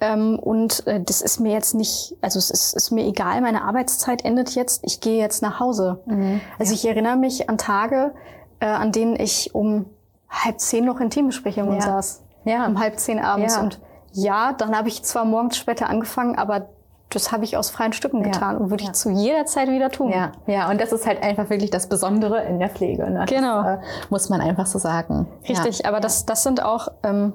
[0.00, 3.62] ähm, und äh, das ist mir jetzt nicht, also es ist, ist, mir egal, meine
[3.62, 6.00] Arbeitszeit endet jetzt, ich gehe jetzt nach Hause.
[6.06, 6.40] Mhm.
[6.58, 8.12] Also ich erinnere mich an Tage,
[8.60, 9.86] äh, an denen ich um
[10.30, 12.22] halb zehn noch in Teambesprechungen saß.
[12.44, 12.66] Ja.
[12.66, 13.56] Um halb zehn abends.
[13.56, 13.80] Und
[14.12, 16.68] ja, dann habe ich zwar morgens später angefangen, aber
[17.10, 18.60] das habe ich aus freien Stücken getan ja.
[18.60, 20.10] und würde ich zu jeder Zeit wieder tun.
[20.10, 23.08] Ja, ja, und das ist halt einfach wirklich das Besondere in der Pflege.
[23.10, 23.24] Ne?
[23.26, 23.62] Genau.
[23.62, 25.26] Das, äh, muss man einfach so sagen.
[25.48, 27.32] Richtig, aber das, das sind auch, ähm,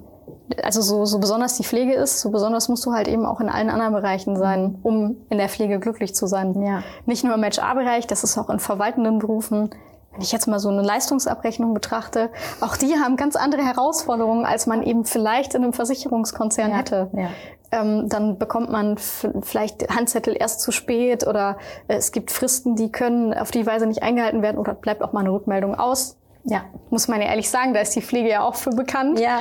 [0.63, 3.49] also so, so besonders die Pflege ist, so besonders musst du halt eben auch in
[3.49, 6.61] allen anderen Bereichen sein, um in der Pflege glücklich zu sein.
[6.61, 6.83] Ja.
[7.07, 9.71] Nicht nur im HR-Bereich, das ist auch in verwaltenden Berufen.
[10.11, 12.29] Wenn ich jetzt mal so eine Leistungsabrechnung betrachte,
[12.61, 16.77] auch die haben ganz andere Herausforderungen, als man eben vielleicht in einem Versicherungskonzern ja.
[16.77, 17.09] hätte.
[17.13, 17.29] Ja.
[17.73, 21.57] Ähm, dann bekommt man vielleicht Handzettel erst zu spät oder
[21.87, 25.11] äh, es gibt Fristen, die können auf die Weise nicht eingehalten werden oder bleibt auch
[25.11, 26.17] mal eine Rückmeldung aus.
[26.45, 29.19] Ja, muss man ja ehrlich sagen, da ist die Pflege ja auch für bekannt.
[29.19, 29.39] Ja.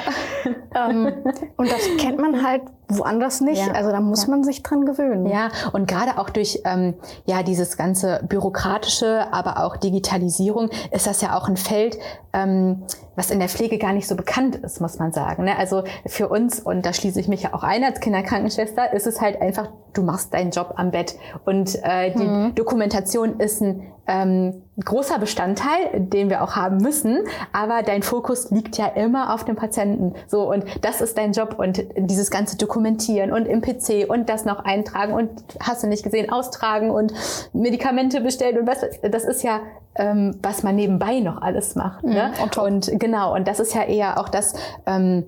[0.74, 1.12] Ähm,
[1.58, 2.62] und das kennt man halt
[2.98, 3.66] woanders nicht.
[3.66, 3.72] Ja.
[3.72, 4.30] Also da muss ja.
[4.30, 5.26] man sich dran gewöhnen.
[5.26, 11.20] Ja, und gerade auch durch ähm, ja dieses ganze bürokratische, aber auch Digitalisierung ist das
[11.20, 11.98] ja auch ein Feld,
[12.32, 12.82] ähm,
[13.14, 15.44] was in der Pflege gar nicht so bekannt ist, muss man sagen.
[15.44, 15.56] Ne?
[15.58, 19.20] Also für uns, und da schließe ich mich ja auch ein als Kinderkrankenschwester, ist es
[19.20, 21.16] halt einfach, du machst deinen Job am Bett.
[21.44, 22.54] Und äh, die mhm.
[22.54, 27.18] Dokumentation ist ein ähm, großer Bestandteil, den wir auch haben müssen,
[27.52, 30.14] aber dein Fokus liegt ja immer auf dem Patienten.
[30.26, 34.44] So, und das ist dein Job und dieses ganze Dokumentieren und im PC und das
[34.44, 37.12] noch eintragen und hast du nicht gesehen, austragen und
[37.52, 39.60] Medikamente bestellen und was, das ist ja
[39.94, 42.02] ähm, was man nebenbei noch alles macht.
[42.02, 42.32] Ne?
[42.38, 44.54] Mhm, und genau, und das ist ja eher auch das,
[44.86, 45.24] ähm,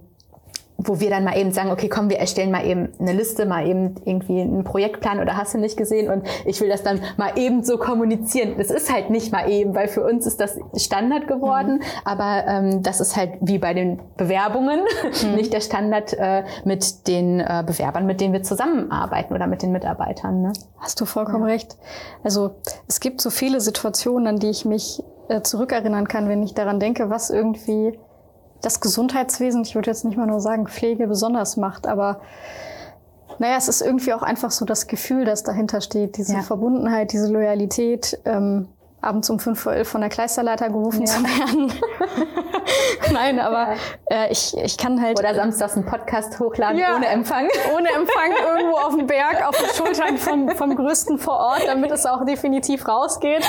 [0.76, 3.66] wo wir dann mal eben sagen, okay, komm, wir erstellen mal eben eine Liste, mal
[3.66, 7.38] eben irgendwie einen Projektplan oder hast du nicht gesehen und ich will das dann mal
[7.38, 8.54] eben so kommunizieren.
[8.58, 11.82] Das ist halt nicht mal eben, weil für uns ist das Standard geworden, mhm.
[12.04, 14.80] aber ähm, das ist halt wie bei den Bewerbungen
[15.22, 15.34] mhm.
[15.36, 19.72] nicht der Standard äh, mit den äh, Bewerbern, mit denen wir zusammenarbeiten oder mit den
[19.72, 20.42] Mitarbeitern.
[20.42, 20.52] Ne?
[20.78, 21.52] Hast du vollkommen ja.
[21.54, 21.76] recht.
[22.24, 22.56] Also
[22.88, 26.80] es gibt so viele Situationen, an die ich mich äh, zurückerinnern kann, wenn ich daran
[26.80, 27.98] denke, was irgendwie
[28.64, 32.20] das Gesundheitswesen, ich würde jetzt nicht mal nur sagen Pflege besonders macht, aber
[33.38, 36.42] naja, es ist irgendwie auch einfach so das Gefühl, das dahinter steht, diese ja.
[36.42, 38.20] Verbundenheit, diese Loyalität.
[38.24, 38.68] Ähm,
[39.04, 41.06] abends um 5 vor 11 von der Kleisterleiter gerufen ja.
[41.06, 41.72] zu werden.
[43.12, 43.74] Nein, aber
[44.10, 45.18] äh, ich, ich kann halt.
[45.18, 47.48] Oder samstags einen Podcast hochladen ja, ohne Empfang.
[47.76, 51.90] Ohne Empfang irgendwo auf dem Berg, auf den Schultern vom, vom Größten vor Ort, damit
[51.90, 53.44] es auch definitiv rausgeht.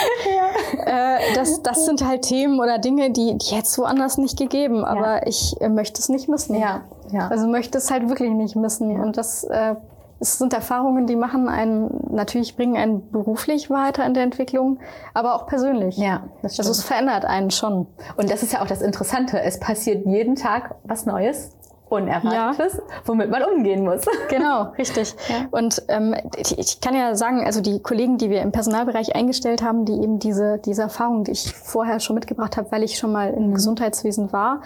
[0.86, 1.16] Ja.
[1.16, 4.84] Äh, das, das sind halt Themen oder Dinge, die, die hätte es woanders nicht gegeben,
[4.84, 6.60] aber ich äh, möchte es nicht missen.
[6.60, 6.82] Ja.
[7.12, 7.28] Ja.
[7.28, 9.00] Also möchte es halt wirklich nicht missen.
[9.00, 9.76] Und das äh,
[10.20, 14.80] es sind Erfahrungen, die machen einen, natürlich bringen einen beruflich weiter in der Entwicklung,
[15.14, 15.98] aber auch persönlich.
[15.98, 16.68] Ja, das stimmt.
[16.68, 17.88] Also es verändert einen schon.
[18.18, 19.42] Und das ist ja auch das Interessante.
[19.42, 21.52] Es passiert jeden Tag was Neues.
[21.88, 22.84] Unerwartetes, ja.
[23.06, 24.06] womit man umgehen muss.
[24.30, 25.16] Genau, richtig.
[25.30, 25.46] Ja.
[25.52, 29.86] Und ähm, ich kann ja sagen, also die Kollegen, die wir im Personalbereich eingestellt haben,
[29.86, 33.32] die eben diese, diese Erfahrung, die ich vorher schon mitgebracht habe, weil ich schon mal
[33.32, 33.54] im mhm.
[33.54, 34.62] Gesundheitswesen war,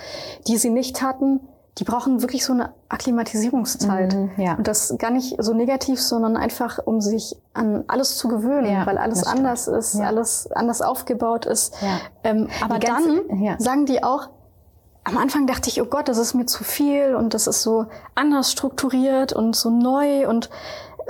[0.48, 1.42] die sie nicht hatten,
[1.80, 4.14] die brauchen wirklich so eine Akklimatisierungszeit.
[4.14, 4.56] Mhm, ja.
[4.56, 8.86] Und das gar nicht so negativ, sondern einfach, um sich an alles zu gewöhnen, ja,
[8.86, 10.06] weil alles anders ist, ja.
[10.06, 11.74] alles anders aufgebaut ist.
[12.24, 14.28] Ähm, aber ganze, dann sagen die auch,
[15.06, 17.86] am Anfang dachte ich, oh Gott, das ist mir zu viel und das ist so
[18.14, 20.50] anders strukturiert und so neu und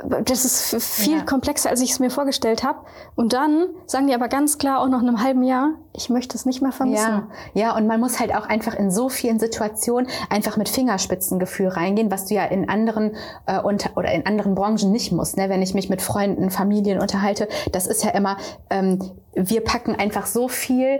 [0.04, 1.24] das ist viel ja.
[1.24, 2.80] komplexer, als ich es mir vorgestellt habe.
[3.16, 6.38] Und dann sagen die aber ganz klar auch noch in einem halben Jahr, ich möchte
[6.38, 7.28] es nicht mehr vermissen.
[7.54, 11.68] Ja, ja und man muss halt auch einfach in so vielen Situationen einfach mit Fingerspitzengefühl
[11.68, 15.38] reingehen, was du ja in anderen äh, unter, oder in anderen Branchen nicht musst.
[15.38, 15.50] Ne?
[15.50, 18.38] Wenn ich mich mit Freunden, Familien unterhalte, das ist ja immer,
[18.70, 19.00] ähm,
[19.34, 21.00] wir packen einfach so viel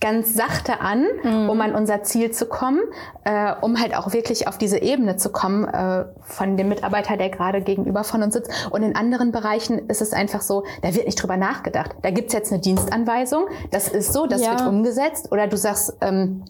[0.00, 1.48] ganz sachte an, mhm.
[1.48, 2.80] um an unser Ziel zu kommen,
[3.24, 7.30] äh, um halt auch wirklich auf diese Ebene zu kommen äh, von dem Mitarbeiter, der
[7.30, 8.50] gerade gegenüber von uns sitzt.
[8.70, 11.96] Und in anderen Bereichen ist es einfach so, da wird nicht drüber nachgedacht.
[12.02, 14.50] Da gibt's jetzt eine Dienstanweisung, das ist so, das ja.
[14.50, 15.32] wird umgesetzt.
[15.32, 16.44] Oder du sagst, ähm,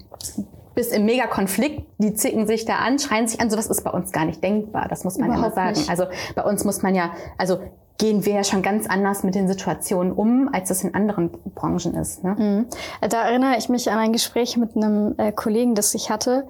[0.75, 3.49] bist im Megakonflikt, die zicken sich da an, schreien sich an.
[3.49, 4.87] Sowas ist bei uns gar nicht denkbar.
[4.89, 5.79] Das muss man Überhaupt ja mal sagen.
[5.79, 5.91] Nicht.
[5.91, 6.05] Also
[6.35, 7.59] bei uns muss man ja, also
[7.99, 11.95] gehen wir ja schon ganz anders mit den Situationen um, als das in anderen Branchen
[11.95, 12.25] ist.
[12.25, 12.37] Ne?
[12.39, 12.67] Mhm.
[13.09, 16.47] Da erinnere ich mich an ein Gespräch mit einem äh, Kollegen, das ich hatte.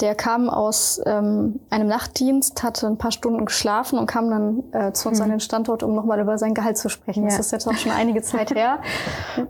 [0.00, 4.92] Der kam aus ähm, einem Nachtdienst, hatte ein paar Stunden geschlafen und kam dann äh,
[4.92, 5.24] zu uns mhm.
[5.24, 7.22] an den Standort, um nochmal über sein Gehalt zu sprechen.
[7.22, 7.30] Ja.
[7.30, 8.80] Das ist jetzt auch schon einige Zeit her.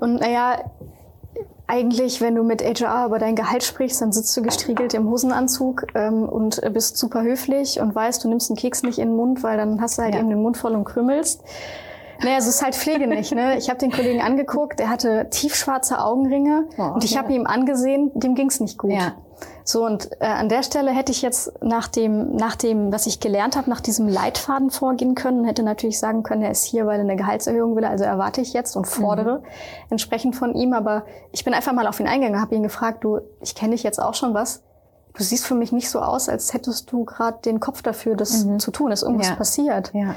[0.01, 0.59] Und naja,
[1.73, 5.87] eigentlich, wenn du mit HR über dein Gehalt sprichst, dann sitzt du gestriegelt im Hosenanzug
[5.95, 9.43] ähm, und bist super höflich und weißt, du nimmst einen Keks nicht in den Mund,
[9.43, 10.21] weil dann hast du halt ja.
[10.21, 11.43] eben den Mund voll und krümmelst.
[12.23, 13.35] Naja, es ist halt Pflege nicht.
[13.35, 13.57] Ne?
[13.57, 17.23] Ich habe den Kollegen angeguckt, der hatte tiefschwarze Augenringe oh, und ich ja.
[17.23, 18.93] habe ihm angesehen, dem ging's nicht gut.
[18.93, 19.15] Ja.
[19.64, 23.20] So, und äh, an der Stelle hätte ich jetzt nach dem, nach dem, was ich
[23.20, 26.98] gelernt habe, nach diesem Leitfaden vorgehen können, hätte natürlich sagen können, er ist hier, weil
[26.98, 29.44] er eine Gehaltserhöhung will, also erwarte ich jetzt und fordere mhm.
[29.90, 30.72] entsprechend von ihm.
[30.72, 33.83] Aber ich bin einfach mal auf ihn eingegangen, habe ihn gefragt, du, ich kenne dich
[33.83, 34.62] jetzt auch schon was.
[35.14, 38.44] Du siehst für mich nicht so aus, als hättest du gerade den Kopf dafür, das
[38.44, 38.59] mhm.
[38.59, 38.90] zu tun.
[38.90, 39.35] Ist irgendwas ja.
[39.37, 39.90] passiert?
[39.92, 40.14] Ja.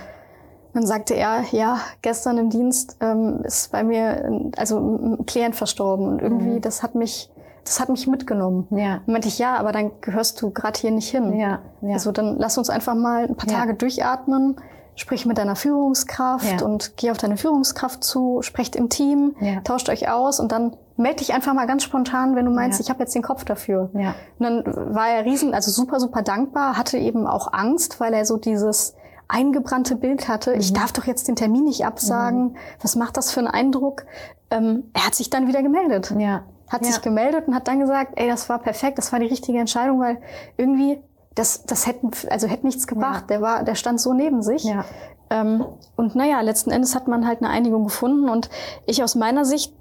[0.74, 6.08] Dann sagte er, ja, gestern im Dienst ähm, ist bei mir also ein Klient verstorben
[6.08, 6.62] und irgendwie, mhm.
[6.62, 7.30] das hat mich
[7.66, 8.68] das hat mich mitgenommen.
[8.70, 9.02] Ja.
[9.06, 11.38] Dann meinte ich, ja, aber dann gehörst du gerade hier nicht hin.
[11.38, 11.94] Ja, ja.
[11.94, 13.76] Also dann lass uns einfach mal ein paar Tage ja.
[13.76, 14.56] durchatmen,
[14.96, 16.66] sprich mit deiner Führungskraft ja.
[16.66, 19.60] und geh auf deine Führungskraft zu, sprecht im Team, ja.
[19.62, 22.84] tauscht euch aus und dann melde dich einfach mal ganz spontan, wenn du meinst, ja.
[22.84, 23.90] ich habe jetzt den Kopf dafür.
[23.94, 24.16] Ja.
[24.40, 28.26] Und dann war er riesen, also super, super dankbar, hatte eben auch Angst, weil er
[28.26, 28.96] so dieses
[29.28, 30.52] eingebrannte Bild hatte.
[30.52, 30.60] Mhm.
[30.60, 32.44] Ich darf doch jetzt den Termin nicht absagen.
[32.44, 32.56] Mhm.
[32.82, 34.06] Was macht das für einen Eindruck?
[34.52, 36.14] Ähm, er hat sich dann wieder gemeldet.
[36.18, 36.44] Ja.
[36.68, 36.92] Hat ja.
[36.92, 40.00] sich gemeldet und hat dann gesagt, ey, das war perfekt, das war die richtige Entscheidung,
[40.00, 40.18] weil
[40.58, 41.00] irgendwie
[41.36, 43.24] das, das hätten, also hätte nichts gebracht.
[43.24, 43.28] Ja.
[43.28, 44.64] Der war, der stand so neben sich.
[44.64, 44.86] Ja.
[45.30, 48.50] Ähm, und naja, letzten Endes hat man halt eine Einigung gefunden und
[48.86, 49.74] ich aus meiner Sicht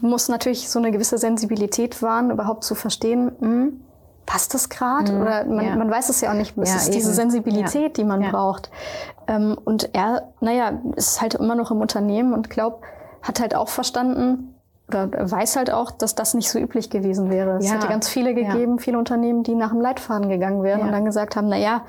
[0.00, 3.80] muss natürlich so eine gewisse Sensibilität wahren, überhaupt zu verstehen, mh, hm,
[4.26, 5.12] passt das gerade?
[5.12, 5.76] Mhm, Oder man, ja.
[5.76, 6.56] man weiß es ja auch nicht.
[6.58, 6.96] Es ja, ist eben.
[6.96, 7.88] diese Sensibilität, ja.
[7.88, 8.70] die man braucht.
[9.26, 12.82] Ähm, und er, naja, ist halt immer noch im Unternehmen und glaub,
[13.22, 14.54] hat halt auch verstanden,
[14.88, 17.58] weiß halt auch, dass das nicht so üblich gewesen wäre.
[17.58, 21.04] Es hätte ganz viele gegeben, viele Unternehmen, die nach dem Leitfaden gegangen wären und dann
[21.04, 21.82] gesagt haben, na ja,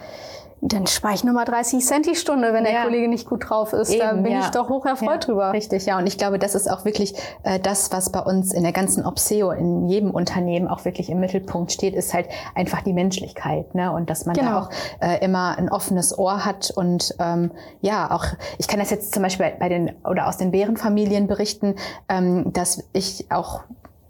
[0.62, 2.84] dann spare ich nur mal 30 Cent die Stunde, wenn der ja.
[2.84, 3.92] Kollege nicht gut drauf ist.
[3.92, 4.40] Eben, da bin ja.
[4.42, 5.54] ich doch hoch erfreut ja, drüber.
[5.54, 5.98] Richtig, ja.
[5.98, 9.06] Und ich glaube, das ist auch wirklich äh, das, was bei uns in der ganzen
[9.06, 13.74] Opseo, in jedem Unternehmen auch wirklich im Mittelpunkt steht, ist halt einfach die Menschlichkeit.
[13.74, 13.92] Ne?
[13.92, 14.52] Und dass man genau.
[14.52, 14.70] da auch
[15.00, 16.72] äh, immer ein offenes Ohr hat.
[16.76, 18.26] Und ähm, ja, auch,
[18.58, 21.76] ich kann das jetzt zum Beispiel bei den oder aus den Bärenfamilien berichten,
[22.10, 23.62] ähm, dass ich auch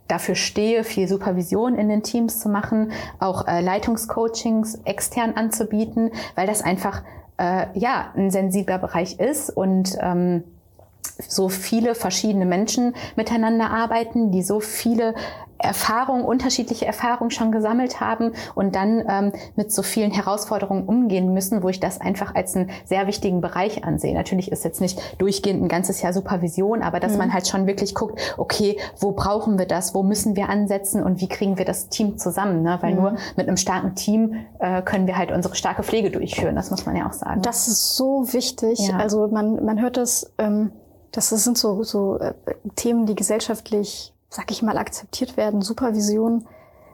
[0.10, 6.48] dafür stehe, viel Supervision in den Teams zu machen, auch äh, Leitungscoachings extern anzubieten, weil
[6.48, 7.04] das einfach
[7.38, 10.43] äh, ja ein sensibler Bereich ist und ähm,
[11.28, 15.15] so viele verschiedene Menschen miteinander arbeiten, die so viele
[15.60, 21.63] Erfahrungen, unterschiedliche Erfahrungen schon gesammelt haben und dann ähm, mit so vielen Herausforderungen umgehen müssen,
[21.63, 24.13] wo ich das einfach als einen sehr wichtigen Bereich ansehe.
[24.13, 27.19] Natürlich ist jetzt nicht durchgehend ein ganzes Jahr Supervision, aber dass mhm.
[27.19, 31.19] man halt schon wirklich guckt, okay, wo brauchen wir das, wo müssen wir ansetzen und
[31.19, 32.63] wie kriegen wir das Team zusammen?
[32.63, 32.78] Ne?
[32.82, 33.02] Weil mhm.
[33.02, 36.56] nur mit einem starken Team äh, können wir halt unsere starke Pflege durchführen.
[36.56, 37.41] Das muss man ja auch sagen.
[37.41, 38.80] Das ist so wichtig.
[38.88, 38.98] Ja.
[38.98, 40.72] Also man, man hört das, ähm,
[41.12, 42.34] das sind so, so äh,
[42.76, 46.46] Themen, die gesellschaftlich sag ich mal, akzeptiert werden, Supervision,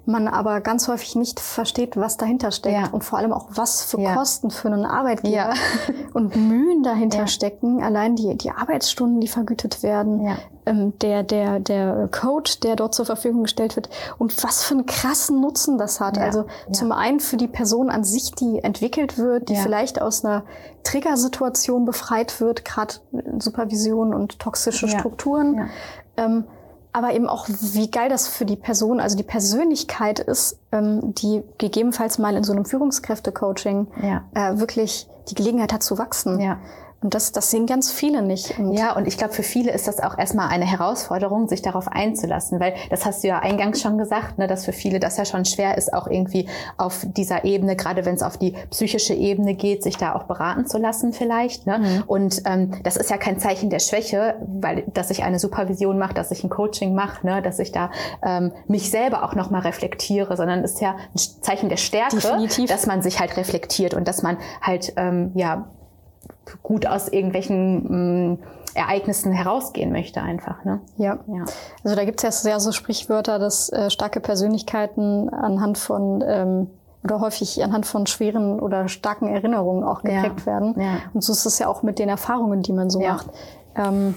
[0.08, 2.90] man aber ganz häufig nicht versteht, was dahinter steckt ja.
[2.92, 4.16] und vor allem auch, was für ja.
[4.16, 5.54] Kosten für einen Arbeitgeber ja.
[6.14, 7.84] und Mühen dahinter stecken.
[7.84, 13.06] Allein die, die Arbeitsstunden, die vergütet werden, ähm, der, der, der Coach, der dort zur
[13.06, 16.18] Verfügung gestellt wird und was für einen krassen Nutzen das hat.
[16.18, 20.44] Also zum einen für die Person an sich, die entwickelt wird, die vielleicht aus einer
[20.84, 22.96] Triggersituation befreit wird, gerade
[23.40, 25.70] Supervision und toxische Strukturen.
[26.18, 26.46] Ähm,
[26.96, 31.44] aber eben auch, wie geil das für die Person, also die Persönlichkeit ist, ähm, die
[31.58, 34.24] gegebenenfalls mal in so einem Führungskräfte-Coaching ja.
[34.34, 36.40] äh, wirklich die Gelegenheit hat zu wachsen.
[36.40, 36.60] Ja.
[37.02, 38.58] Und das, das sehen ganz viele nicht.
[38.58, 41.88] Und ja, und ich glaube, für viele ist das auch erstmal eine Herausforderung, sich darauf
[41.88, 45.26] einzulassen, weil das hast du ja eingangs schon gesagt, ne, dass für viele das ja
[45.26, 49.54] schon schwer ist, auch irgendwie auf dieser Ebene, gerade wenn es auf die psychische Ebene
[49.54, 51.68] geht, sich da auch beraten zu lassen vielleicht.
[51.68, 51.78] Ne?
[51.78, 52.04] Mhm.
[52.08, 56.16] Und ähm, das ist ja kein Zeichen der Schwäche, weil dass ich eine Supervision mache,
[56.16, 57.92] dass ich ein Coaching mache, ne, dass ich da
[58.24, 62.70] ähm, mich selber auch nochmal reflektiere, sondern ist ja ein Zeichen der Stärke, Definitiv.
[62.70, 65.68] dass man sich halt reflektiert und dass man halt ähm, ja
[66.64, 68.40] gut aus irgendwelchen mh, mm,
[68.76, 70.66] Ereignissen herausgehen möchte einfach.
[70.66, 70.82] Ne?
[70.98, 71.20] Ja.
[71.28, 71.46] ja.
[71.84, 76.68] Also da gibt es ja sehr so Sprichwörter, dass äh, starke Persönlichkeiten anhand von ähm,
[77.04, 80.46] oder häufig anhand von schweren oder starken Erinnerungen auch geprägt ja.
[80.46, 80.76] werden.
[80.78, 80.98] Ja.
[81.14, 83.14] Und so ist es ja auch mit den Erfahrungen, die man so ja.
[83.14, 83.28] macht.
[83.76, 84.16] Ähm,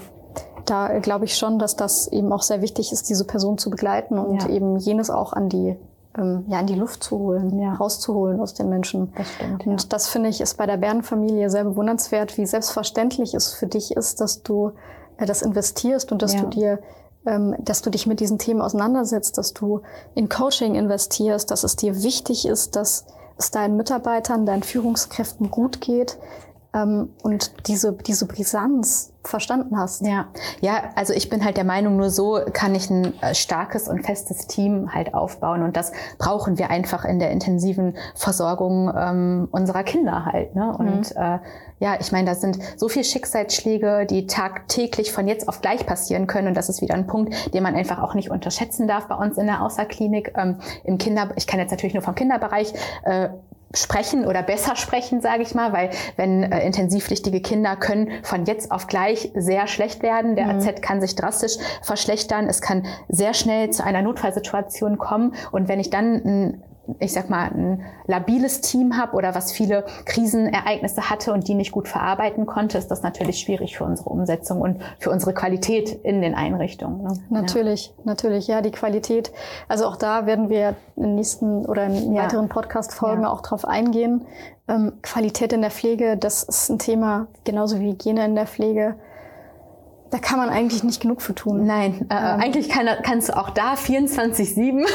[0.65, 4.19] da glaube ich schon, dass das eben auch sehr wichtig ist, diese Person zu begleiten
[4.19, 5.77] und eben jenes auch an die
[6.19, 7.73] ähm, ja, in die Luft zu holen, ja.
[7.75, 9.13] rauszuholen aus den Menschen.
[9.15, 9.65] Das stimmt.
[9.65, 9.87] Und ja.
[9.89, 14.21] das finde ich ist bei der Bärenfamilie sehr bewundernswert, wie selbstverständlich es für dich ist,
[14.21, 14.71] dass du
[15.17, 16.41] äh, das investierst und dass ja.
[16.41, 16.79] du dir
[17.25, 19.81] ähm, dass du dich mit diesen Themen auseinandersetzt, dass du
[20.15, 23.05] in Coaching investierst, dass es dir wichtig ist, dass
[23.37, 26.17] es deinen Mitarbeitern, deinen Führungskräften gut geht,
[26.73, 30.05] ähm, und diese, diese Brisanz verstanden hast.
[30.05, 30.27] Ja.
[30.61, 34.05] ja, also ich bin halt der Meinung, nur so kann ich ein äh, starkes und
[34.05, 39.83] festes Team halt aufbauen und das brauchen wir einfach in der intensiven Versorgung ähm, unserer
[39.83, 40.55] Kinder halt.
[40.55, 40.75] Ne?
[40.77, 41.21] Und mhm.
[41.21, 41.39] äh,
[41.79, 46.27] ja, ich meine, da sind so viele Schicksalsschläge, die tagtäglich von jetzt auf gleich passieren
[46.27, 49.15] können und das ist wieder ein Punkt, den man einfach auch nicht unterschätzen darf bei
[49.15, 50.33] uns in der Außerklinik.
[50.35, 53.29] Ähm, Im Kinder, ich kann jetzt natürlich nur vom Kinderbereich äh,
[53.73, 58.71] sprechen oder besser sprechen, sage ich mal, weil wenn äh, intensivpflichtige Kinder können von jetzt
[58.71, 60.35] auf gleich sehr schlecht werden.
[60.35, 60.59] Der mhm.
[60.59, 62.47] AZ kann sich drastisch verschlechtern.
[62.47, 65.33] Es kann sehr schnell zu einer Notfallsituation kommen.
[65.51, 66.63] Und wenn ich dann ein
[66.99, 71.71] ich sag mal, ein labiles Team habe oder was viele Krisenereignisse hatte und die nicht
[71.71, 76.21] gut verarbeiten konnte, ist das natürlich schwierig für unsere Umsetzung und für unsere Qualität in
[76.21, 77.03] den Einrichtungen.
[77.03, 77.13] Ne?
[77.29, 78.03] Natürlich, ja.
[78.05, 79.31] natürlich, ja, die Qualität.
[79.67, 82.23] Also auch da werden wir in nächsten oder in ja.
[82.23, 83.29] weiteren Podcast-Folgen ja.
[83.29, 84.25] auch drauf eingehen.
[84.67, 88.95] Ähm, Qualität in der Pflege, das ist ein Thema, genauso wie Hygiene in der Pflege
[90.11, 91.65] da kann man eigentlich nicht genug für tun.
[91.65, 92.41] Nein, äh, ähm.
[92.41, 94.85] eigentlich kann, kannst du auch da 24-7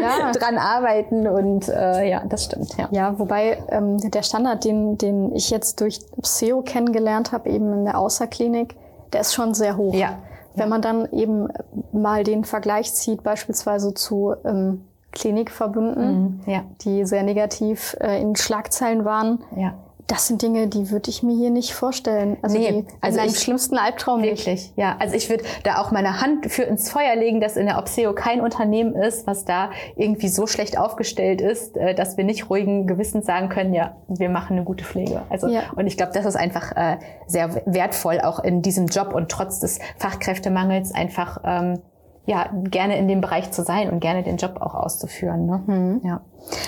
[0.00, 0.32] ja.
[0.32, 2.76] dran arbeiten und äh, ja, das stimmt.
[2.76, 7.72] Ja, ja wobei ähm, der Standard, den, den ich jetzt durch SEO kennengelernt habe, eben
[7.72, 8.76] in der Außerklinik,
[9.12, 9.94] der ist schon sehr hoch.
[9.94, 10.18] Ja.
[10.56, 11.48] Wenn man dann eben
[11.92, 16.62] mal den Vergleich zieht, beispielsweise zu ähm, Klinikverbünden, mhm, ja.
[16.82, 19.74] die sehr negativ äh, in Schlagzeilen waren, ja
[20.06, 22.36] das sind Dinge, die würde ich mir hier nicht vorstellen.
[22.42, 24.72] Also nee, also im schlimmsten Albtraum wirklich, nicht.
[24.76, 24.96] ja.
[24.98, 28.12] Also ich würde da auch meine Hand für ins Feuer legen, dass in der Opseo
[28.14, 32.86] kein Unternehmen ist, was da irgendwie so schlecht aufgestellt ist, äh, dass wir nicht ruhigen
[32.86, 35.22] Gewissens sagen können, ja, wir machen eine gute Pflege.
[35.30, 35.62] Also ja.
[35.74, 39.60] und ich glaube, das ist einfach äh, sehr wertvoll auch in diesem Job und trotz
[39.60, 41.80] des Fachkräftemangels einfach ähm,
[42.26, 45.46] ja gerne in dem Bereich zu sein und gerne den Job auch auszuführen.
[45.46, 45.62] Ne?
[45.66, 46.00] Mhm.
[46.04, 46.20] Ja.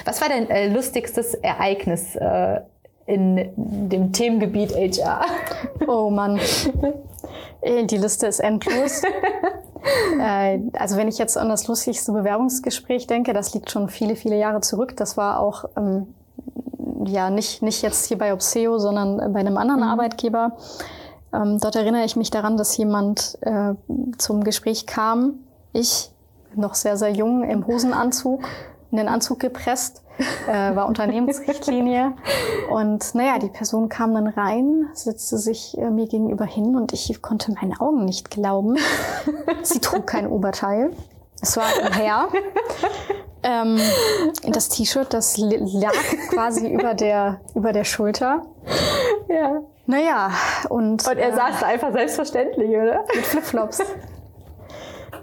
[0.04, 2.16] Was war dein äh, lustigstes Ereignis?
[2.16, 2.60] Äh,
[3.06, 5.24] in dem Themengebiet HR?
[5.86, 6.40] Oh Mann.
[7.64, 9.02] Die Liste ist endlos.
[10.20, 14.38] äh, also wenn ich jetzt an das lustigste Bewerbungsgespräch denke, das liegt schon viele, viele
[14.38, 14.96] Jahre zurück.
[14.96, 16.14] Das war auch ähm,
[17.06, 19.88] ja nicht, nicht jetzt hier bei Obseo, sondern bei einem anderen mhm.
[19.88, 20.56] Arbeitgeber.
[21.32, 23.74] Ähm, dort erinnere ich mich daran, dass jemand äh,
[24.18, 25.40] zum Gespräch kam.
[25.72, 26.10] Ich,
[26.54, 28.44] noch sehr, sehr jung, im Hosenanzug,
[28.90, 30.02] in den Anzug gepresst
[30.46, 32.12] äh, war Unternehmensrichtlinie.
[32.70, 37.22] Und naja, die Person kam dann rein, setzte sich äh, mir gegenüber hin und ich
[37.22, 38.76] konnte meinen Augen nicht glauben.
[39.62, 40.90] Sie trug kein Oberteil.
[41.40, 42.28] Es war ein Herr.
[43.42, 43.78] Ähm,
[44.48, 45.92] das T-Shirt, das lag
[46.30, 48.42] quasi über der, über der Schulter.
[49.28, 49.62] Ja.
[49.86, 50.32] Naja,
[50.68, 51.06] und.
[51.06, 53.04] Und er äh, saß da einfach selbstverständlich, oder?
[53.14, 53.80] Mit Flipflops.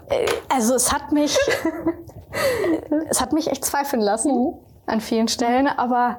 [0.08, 1.36] Äh, also es hat mich,
[3.10, 4.32] es hat mich echt zweifeln lassen.
[4.32, 4.54] Mhm
[4.86, 6.18] an vielen Stellen, aber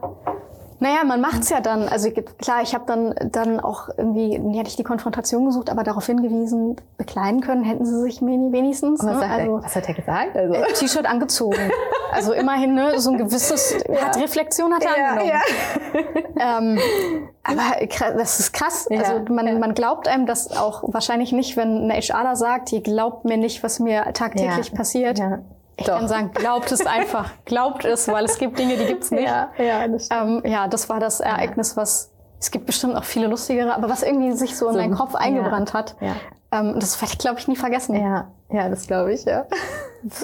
[0.80, 1.88] naja, man macht's ja dann.
[1.88, 6.06] Also klar, ich habe dann, dann auch irgendwie, ja, nicht die Konfrontation gesucht, aber darauf
[6.06, 9.04] hingewiesen, bekleiden können hätten sie sich wenigstens.
[9.04, 9.30] Was, ne?
[9.30, 10.36] also, was hat er gesagt?
[10.36, 10.54] Also.
[10.54, 11.72] Äh, T-Shirt angezogen.
[12.12, 14.06] Also immerhin ne, so ein gewisses, ja.
[14.06, 15.32] hat Reflexion hat er ja, angenommen.
[16.38, 16.58] Ja.
[16.60, 16.80] ähm,
[17.44, 18.88] aber das ist krass.
[18.90, 22.82] Ja, also man, man glaubt einem das auch wahrscheinlich nicht, wenn eine HRler sagt, ihr
[22.82, 25.20] glaubt mir nicht, was mir tagtäglich passiert.
[25.78, 25.98] Ich Doch.
[25.98, 29.28] kann sagen, glaubt es einfach, glaubt es, weil es gibt Dinge, die gibt's nicht.
[29.28, 33.28] Ja, ja, das, ähm, ja, das war das Ereignis, was es gibt bestimmt auch viele
[33.28, 35.96] lustigere, aber was irgendwie sich so in so, meinen Kopf eingebrannt ja, hat.
[36.00, 36.16] Ja.
[36.52, 37.96] Ähm, das werde ich, glaube ich, nie vergessen.
[37.96, 39.46] Ja, ja, das glaube ich, ja.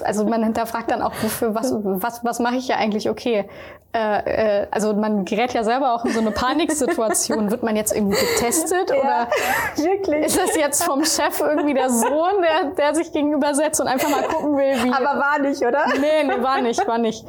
[0.04, 3.48] Also man hinterfragt dann auch, wofür, was, was, was mache ich ja eigentlich okay?
[3.94, 7.50] Äh, äh, also man gerät ja selber auch in so eine Paniksituation.
[7.50, 9.28] Wird man jetzt irgendwie getestet ja, oder
[9.76, 10.26] wirklich?
[10.26, 14.22] ist das jetzt vom Chef irgendwie der Sohn, der, der sich gegenübersetzt und einfach mal
[14.22, 14.92] gucken will, wie...
[14.92, 15.84] Aber war nicht, oder?
[16.00, 17.26] Nee, nee, war nicht, war nicht.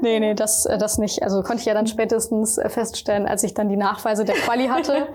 [0.00, 1.22] Nee, nee, das, äh, das nicht.
[1.22, 4.68] Also konnte ich ja dann spätestens äh, feststellen, als ich dann die Nachweise der Quali
[4.68, 5.06] hatte,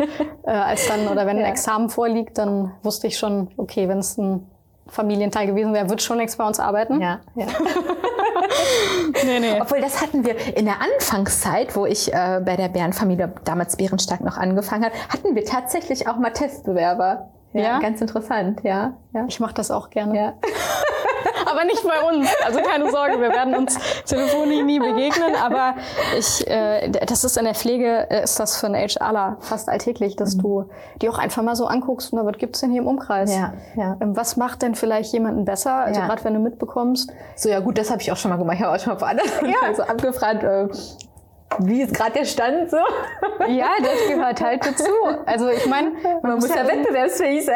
[0.44, 4.18] äh, als dann, oder wenn ein Examen vorliegt, dann wusste ich schon, okay, wenn es
[4.18, 4.48] ein
[4.88, 7.02] Familienteil gewesen wäre, wird schon längst bei uns arbeiten.
[7.02, 7.48] Ja, ja.
[9.26, 9.60] nee, nee.
[9.60, 14.21] Obwohl, das hatten wir in der Anfangszeit, wo ich äh, bei der Bärenfamilie damals Bärenstark
[14.21, 17.32] noch angefangen hat, hatten wir tatsächlich auch mal Testbewerber.
[17.54, 17.80] Ja, ja?
[17.80, 18.98] ganz interessant, ja.
[19.13, 19.26] ja.
[19.28, 20.15] Ich mache das auch gerne.
[20.17, 20.34] Ja.
[21.56, 22.30] Aber nicht bei uns.
[22.46, 25.36] Also keine Sorge, wir werden uns telefonisch nie begegnen.
[25.36, 25.76] Aber
[26.18, 30.15] ich, äh, das ist in der Pflege, äh, ist das für einen HRler fast alltäglich,
[30.15, 30.41] dass mhm.
[30.41, 30.70] du
[31.02, 33.34] die auch einfach mal so anguckst, na, was gibt's denn hier im Umkreis?
[33.34, 33.98] Ja, ja.
[34.02, 35.76] Ähm, was macht denn vielleicht jemanden besser?
[35.76, 36.08] Also ja.
[36.08, 37.12] gerade wenn du mitbekommst.
[37.36, 38.58] So, ja gut, das habe ich auch schon mal gemacht.
[38.58, 39.74] Ich habe auch schon mal vor anderen ja.
[39.76, 40.68] so abgefragt, äh,
[41.60, 42.78] wie ist gerade der Stand so?
[43.48, 44.92] Ja, das gehört halt dazu.
[45.26, 47.56] Also ich meine, man, man muss ja, ja wettbewerbsfähig sein.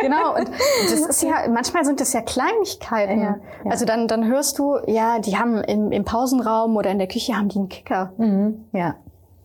[0.00, 3.20] Genau, und das ist ja, manchmal sind das ja Kleinigkeiten.
[3.20, 3.70] Ja, ja.
[3.70, 7.34] Also dann, dann hörst du, ja, die haben im, im Pausenraum oder in der Küche
[7.36, 8.12] haben die einen Kicker.
[8.18, 8.66] Mhm.
[8.72, 8.96] Ja.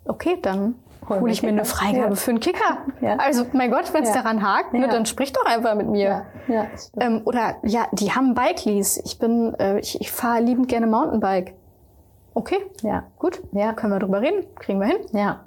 [0.05, 0.75] Okay, dann
[1.07, 2.15] hole ich mir eine Freigabe ja.
[2.15, 2.79] für einen Kicker.
[3.01, 3.15] Ja.
[3.17, 4.21] Also mein Gott, wenn es ja.
[4.21, 6.25] daran hakt, ne, dann sprich doch einfach mit mir.
[6.47, 6.67] Ja.
[6.99, 9.01] Ähm, oder ja, die haben Bike Lease.
[9.05, 11.55] Ich bin, äh, ich, ich fahre liebend gerne Mountainbike.
[12.39, 13.41] Okay, ja, gut.
[13.51, 13.73] Ja.
[13.73, 14.45] Können wir drüber reden?
[14.55, 14.99] Kriegen wir hin?
[15.11, 15.41] Ja.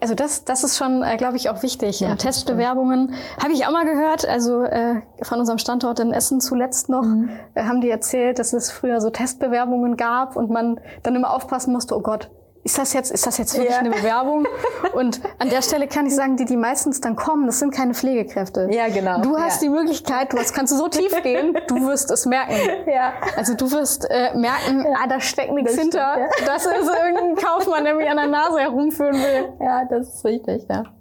[0.00, 2.00] Also das, das ist schon, äh, glaube ich, auch wichtig.
[2.00, 4.28] Ja, Testbewerbungen habe ich auch mal gehört.
[4.28, 7.30] Also äh, von unserem Standort in Essen zuletzt noch mhm.
[7.54, 11.72] äh, haben die erzählt, dass es früher so Testbewerbungen gab und man dann immer aufpassen
[11.72, 11.96] musste.
[11.96, 12.28] Oh Gott,
[12.64, 13.78] ist das jetzt, ist das jetzt wirklich ja.
[13.78, 14.46] eine Bewerbung?
[14.94, 17.92] Und an der Stelle kann ich sagen, die, die meistens dann kommen, das sind keine
[17.92, 18.68] Pflegekräfte.
[18.72, 19.20] Ja, genau.
[19.20, 19.68] Du hast ja.
[19.68, 22.54] die Möglichkeit, du hast, kannst du so tief gehen, du wirst es merken.
[22.86, 23.12] Ja.
[23.36, 24.94] Also du wirst äh, merken, ja.
[25.02, 26.14] ah, da steckt nichts hinter.
[26.14, 26.46] Stimmt, ja.
[26.46, 29.48] Das ist irgendein Kaufmann, der mich an der Nase herumführen will.
[29.60, 30.84] Ja, das ist richtig, ja.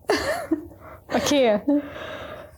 [1.15, 1.61] Okay.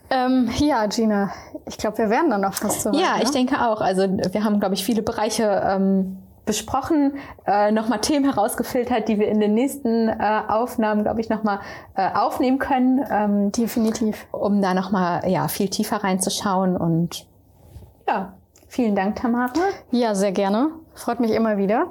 [0.08, 1.30] Ähm, ja, Gina,
[1.66, 3.22] ich glaube, wir werden dann noch fast so weit, Ja, ne?
[3.22, 3.80] ich denke auch.
[3.80, 7.14] Also wir haben, glaube ich, viele Bereiche ähm, besprochen,
[7.46, 11.58] äh, nochmal Themen herausgefiltert, die wir in den nächsten äh, Aufnahmen, glaube ich, nochmal
[11.96, 13.04] äh, aufnehmen können.
[13.10, 14.26] Ähm, Definitiv.
[14.32, 16.76] Um da nochmal ja, viel tiefer reinzuschauen.
[16.76, 17.26] Und
[18.08, 18.34] ja,
[18.68, 19.52] vielen Dank, Tamara.
[19.90, 20.70] Ja, sehr gerne.
[20.94, 21.90] Freut mich immer wieder.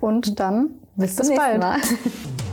[0.00, 1.60] Und dann bis, bis bald.
[1.60, 1.76] Mal.